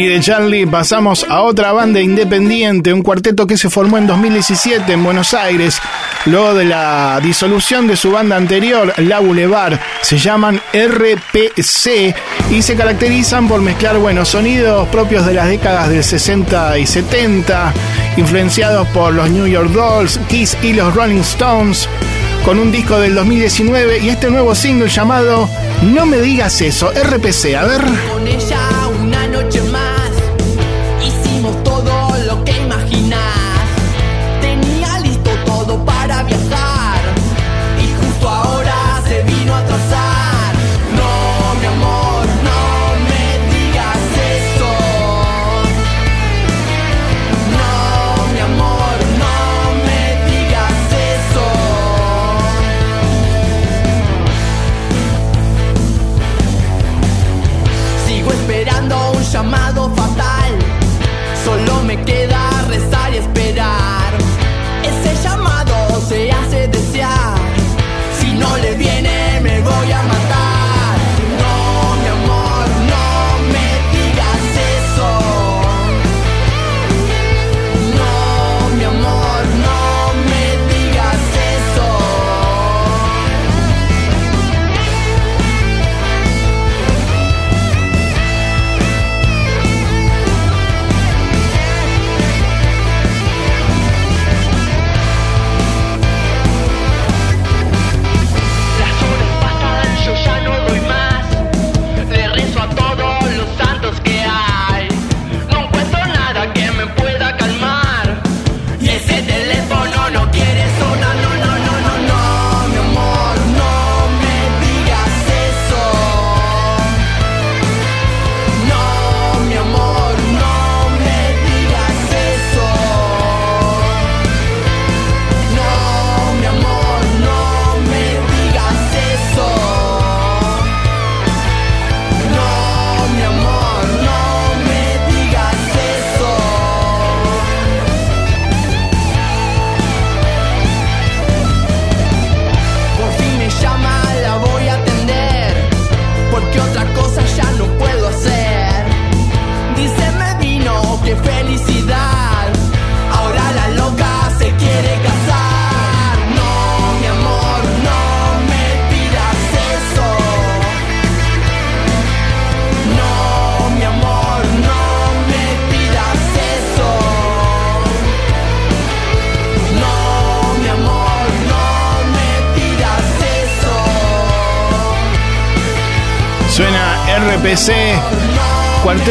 [0.00, 4.90] Y de Charlie pasamos a otra banda independiente, un cuarteto que se formó en 2017
[4.90, 5.78] en Buenos Aires.
[6.24, 9.78] luego de la disolución de su banda anterior, La Boulevard.
[10.00, 12.14] Se llaman RPC
[12.50, 17.74] y se caracterizan por mezclar buenos sonidos propios de las décadas del 60 y 70,
[18.16, 21.86] influenciados por los New York Dolls, Kiss y los Rolling Stones,
[22.46, 25.46] con un disco del 2019 y este nuevo single llamado
[25.82, 28.19] No me digas eso, RPC, a ver.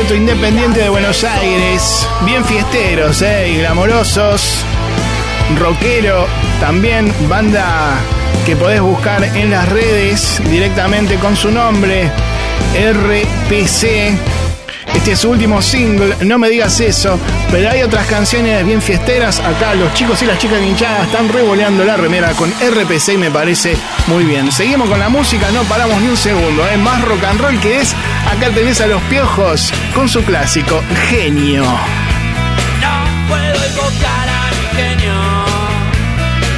[0.07, 4.63] Independiente de Buenos Aires, bien fiesteros eh, y glamorosos,
[5.59, 6.25] rockero,
[6.61, 7.99] también banda
[8.45, 12.09] que podés buscar en las redes directamente con su nombre,
[12.73, 14.17] RPC.
[14.95, 17.19] Este es su último single, no me digas eso,
[17.51, 19.39] pero hay otras canciones bien fiesteras.
[19.39, 23.29] Acá los chicos y las chicas hinchadas están revoleando la remera con RPC y me
[23.29, 23.77] parece
[24.07, 24.51] muy bien.
[24.51, 27.81] Seguimos con la música, no paramos ni un segundo, es más rock and roll que
[27.81, 27.93] es.
[28.31, 31.63] Acá tenés a los piojos con su clásico, genio.
[31.63, 32.93] No
[33.27, 35.17] puedo invocar a mi genio.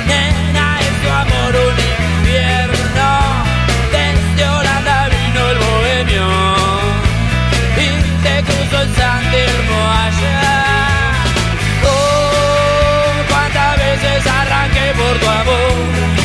[0.05, 1.77] Nena, es tu amor un
[2.19, 3.09] infierno.
[3.91, 6.27] Desde Holanda vino el bohemio.
[7.77, 7.87] Y
[8.23, 10.43] se cruzó el San Telmo allá.
[11.85, 16.20] Oh, cuántas veces arranqué por tu amor.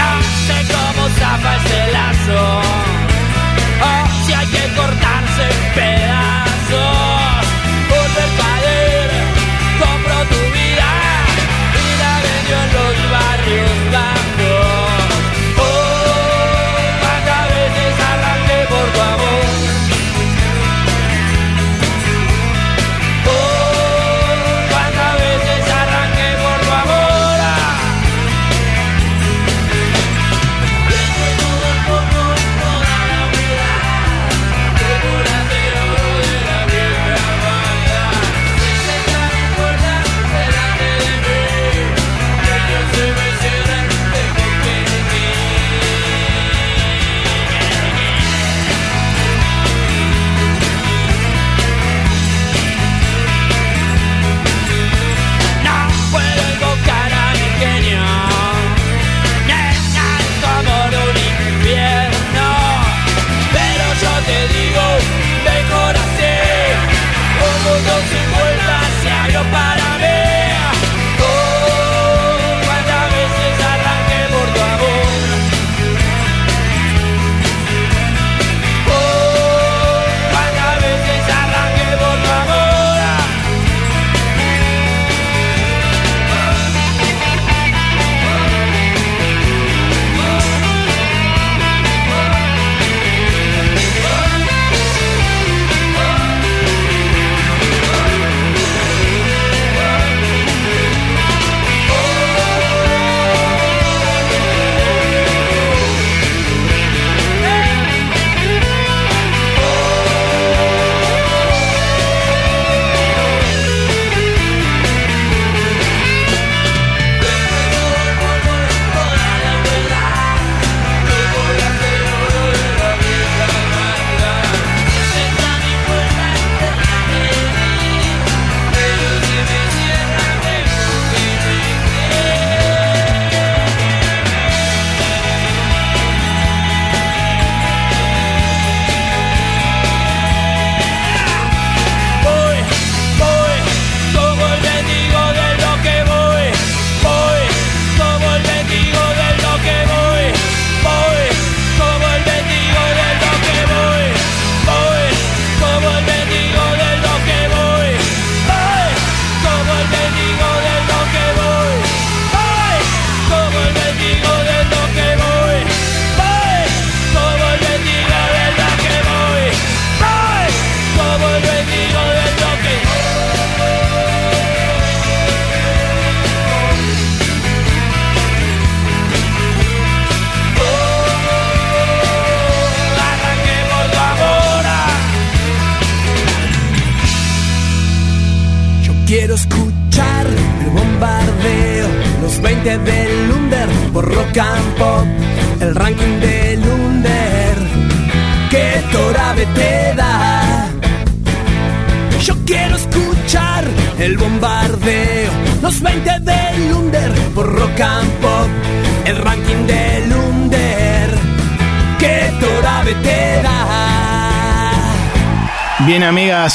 [0.00, 0.10] No
[0.46, 2.60] sé cómo zapa ese lazo,
[3.80, 6.13] o si hay que cortarse en.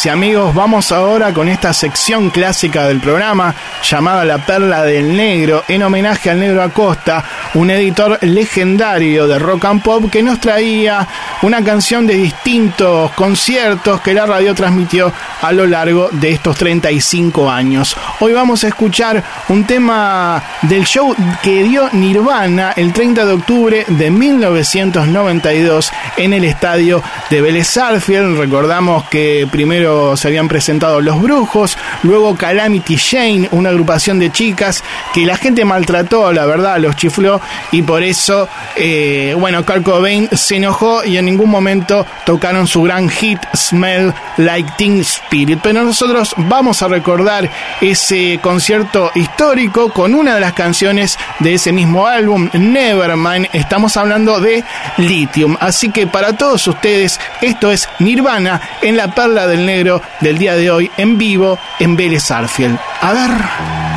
[0.09, 3.53] Amigos, vamos ahora con esta sección clásica del programa
[3.83, 7.23] llamada La Perla del Negro, en homenaje al Negro Acosta,
[7.53, 11.07] un editor legendario de rock and pop que nos traía
[11.41, 15.11] una canción de distintos conciertos que la radio transmitió
[15.41, 17.95] a lo largo de estos 35 años.
[18.19, 23.85] Hoy vamos a escuchar un tema del show que dio Nirvana el 30 de octubre
[23.87, 28.37] de 1992 en el estadio de Vélez Sarsfield.
[28.37, 34.83] Recordamos que primero se habían presentado Los Brujos, luego Calamity Jane, una agrupación de chicas
[35.13, 37.39] que la gente maltrató, la verdad, los chifló
[37.71, 42.81] y por eso, eh, bueno, Kurt Cobain se enojó y en ningún momento tocaron su
[42.83, 45.59] gran hit Smell Like Teen Spirit.
[45.61, 47.49] Pero nosotros vamos a recordar
[47.81, 53.47] ese concierto histórico con una de las canciones de ese mismo álbum, Nevermind.
[53.53, 54.63] Estamos hablando de
[54.97, 55.55] Lithium.
[55.59, 60.55] Así que para todos ustedes, esto es Nirvana en la perla del negro del día
[60.55, 62.79] de hoy en vivo en Vélez Sarsfield.
[63.01, 63.88] A ver.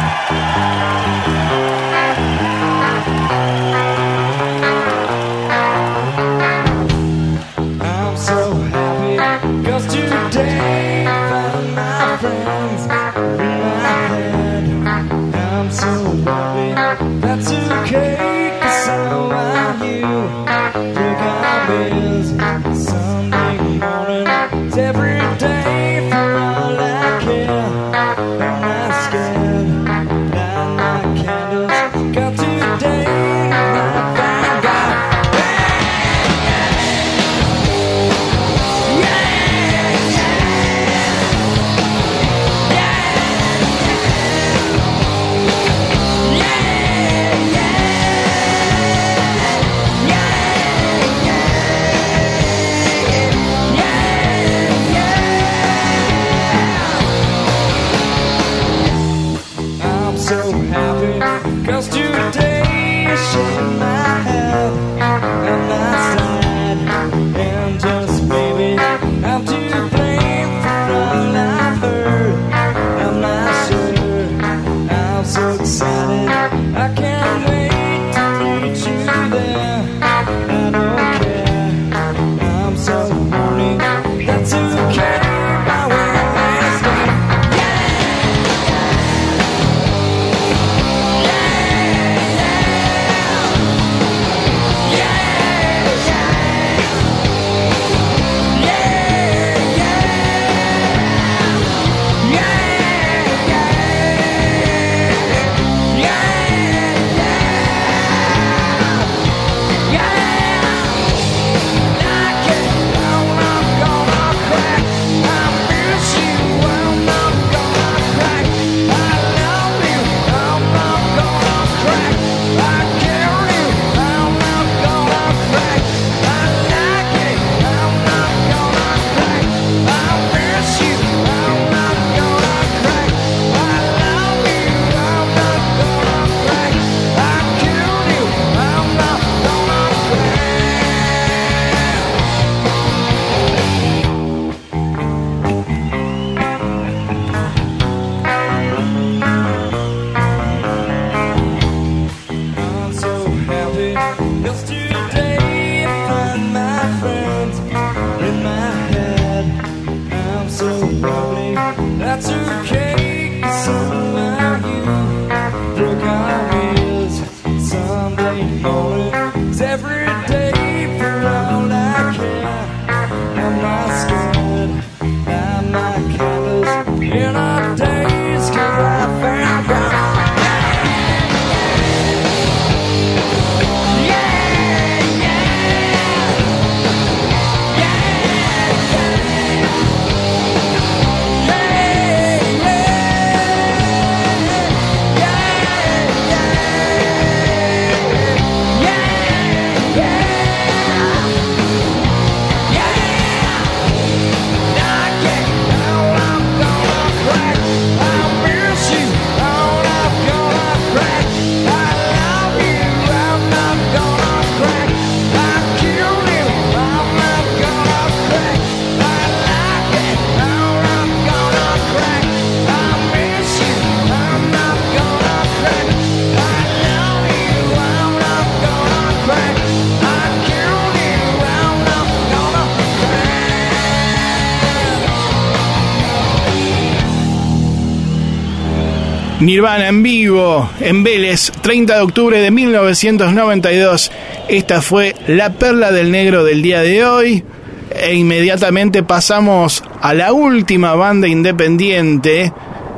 [239.43, 244.12] Nirvana en vivo en Vélez, 30 de octubre de 1992.
[244.48, 247.44] Esta fue la perla del negro del día de hoy.
[247.90, 252.52] E inmediatamente pasamos a la última banda independiente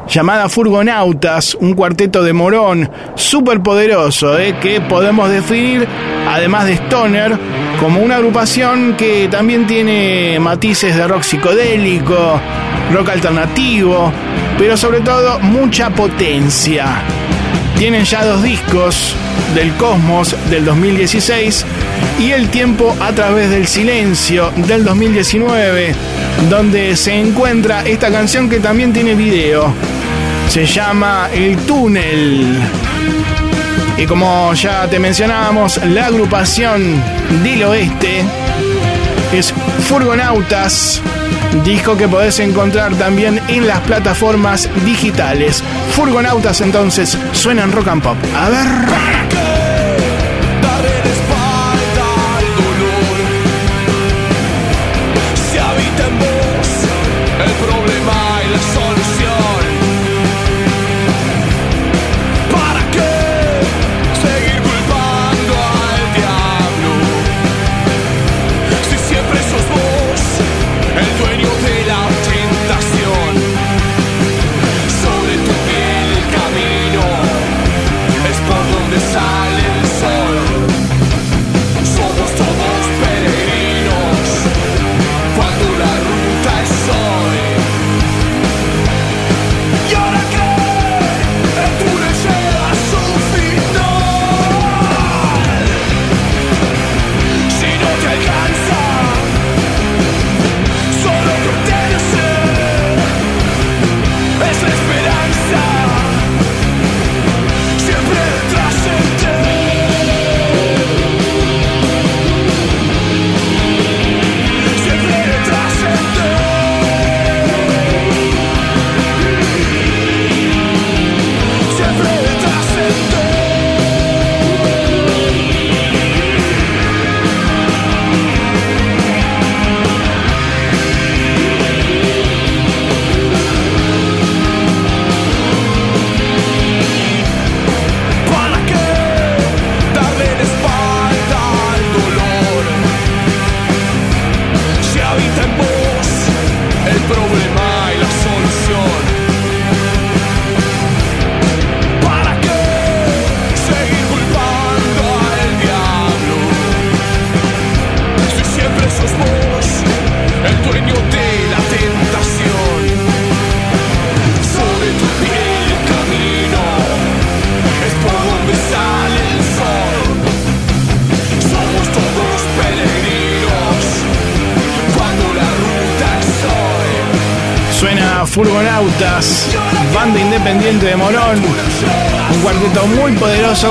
[0.07, 5.89] llamada Furgonautas, un cuarteto de Morón súper poderoso, eh, que podemos definir,
[6.29, 7.39] además de Stoner,
[7.81, 12.39] como una agrupación que también tiene matices de rock psicodélico,
[12.93, 14.13] rock alternativo,
[14.59, 17.03] pero sobre todo mucha potencia.
[17.79, 19.15] Tienen ya dos discos
[19.55, 21.65] del Cosmos del 2016
[22.19, 25.95] y El tiempo a través del silencio del 2019,
[26.49, 29.73] donde se encuentra esta canción que también tiene video.
[30.49, 32.59] Se llama El túnel.
[33.97, 37.03] Y como ya te mencionábamos, la agrupación
[37.43, 38.23] del oeste
[39.33, 39.53] es
[39.89, 41.01] Furgonautas,
[41.63, 45.63] disco que podés encontrar también en las plataformas digitales.
[45.91, 48.17] Furgonautas entonces suenan rock and pop.
[48.37, 49.24] A ver.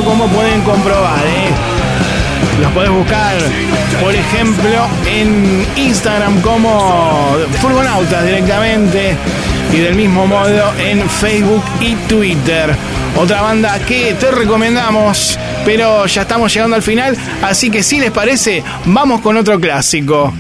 [0.02, 1.26] Como pueden comprobar.
[1.26, 2.62] ¿eh?
[2.62, 3.36] Los podés buscar,
[4.02, 9.16] por ejemplo, en Instagram como Furgonautas directamente.
[9.72, 12.76] Y del mismo modo en Facebook y Twitter.
[13.18, 17.18] Otra banda que te recomendamos, pero ya estamos llegando al final.
[17.42, 20.34] Así que si les parece, vamos con otro clásico.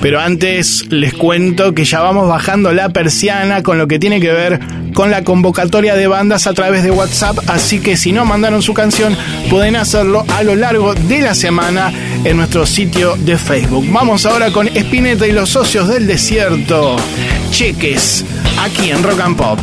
[0.00, 4.30] Pero antes les cuento que ya vamos bajando la persiana con lo que tiene que
[4.32, 4.60] ver
[4.96, 8.72] con la convocatoria de bandas a través de WhatsApp, así que si no mandaron su
[8.72, 9.14] canción
[9.50, 11.92] pueden hacerlo a lo largo de la semana
[12.24, 13.84] en nuestro sitio de Facebook.
[13.90, 16.96] Vamos ahora con Spinetta y los socios del desierto.
[17.50, 18.24] Cheques,
[18.58, 19.60] aquí en Rock and Pop.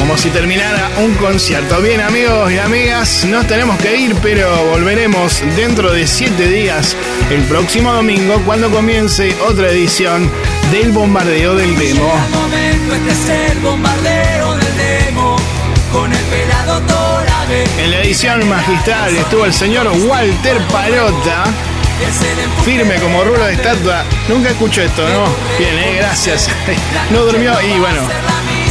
[0.00, 1.80] Como si terminara un concierto.
[1.80, 6.96] Bien amigos y amigas, nos tenemos que ir, pero volveremos dentro de 7 días,
[7.30, 10.28] el próximo domingo, cuando comience otra edición
[10.72, 12.12] del bombardeo del demo.
[17.62, 17.84] este.
[17.84, 21.44] En la edición magistral estuvo el señor Walter Palota.
[22.64, 24.04] Firme como rulo de estatua.
[24.28, 25.24] Nunca escucho esto, ¿no?
[25.58, 26.48] Bien, eh, gracias.
[27.10, 28.00] No durmió y bueno,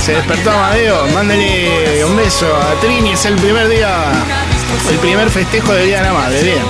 [0.03, 1.05] se despertó Amadeo.
[1.13, 3.11] Mándale un beso a Trini.
[3.11, 4.11] Es el primer día,
[4.89, 6.41] el primer festejo del Día de la Madre.
[6.43, 6.63] Bien.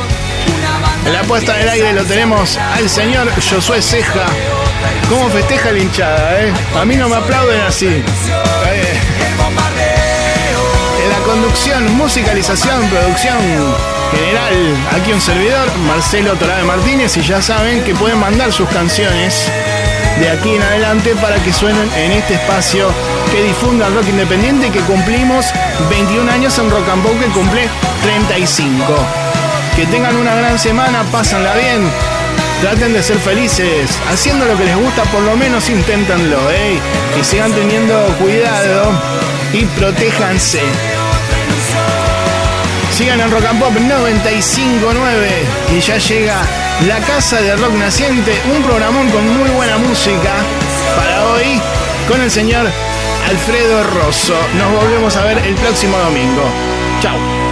[1.06, 4.26] En la puesta del aire lo tenemos al señor Josué Ceja.
[5.10, 6.53] ¿Cómo festeja la hinchada, eh?
[6.80, 7.88] A mí no me aplauden así.
[7.88, 8.99] Eh,
[11.03, 13.38] En la conducción, musicalización, producción
[14.15, 19.52] general, aquí un servidor, Marcelo Torabe Martínez, y ya saben que pueden mandar sus canciones
[20.19, 22.90] de aquí en adelante para que suenen en este espacio
[23.31, 25.48] que difunda rock independiente que cumplimos
[25.90, 27.68] 21 años en Rock and Pop que cumple
[28.03, 28.84] 35.
[29.76, 31.90] Que tengan una gran semana, pásenla bien.
[32.61, 36.80] Traten de ser felices, haciendo lo que les gusta, por lo menos inténtenlo, ¿eh?
[37.19, 38.91] Y sigan teniendo cuidado
[39.52, 40.61] y protéjanse.
[42.94, 45.30] Sigan en Rock and Pop 959
[45.76, 46.36] y ya llega
[46.88, 50.32] La Casa de Rock Naciente, un programón con muy buena música
[50.95, 51.60] para hoy
[52.07, 52.68] con el señor
[53.28, 54.36] Alfredo Rosso.
[54.60, 56.44] Nos volvemos a ver el próximo domingo.
[57.02, 57.43] Chao.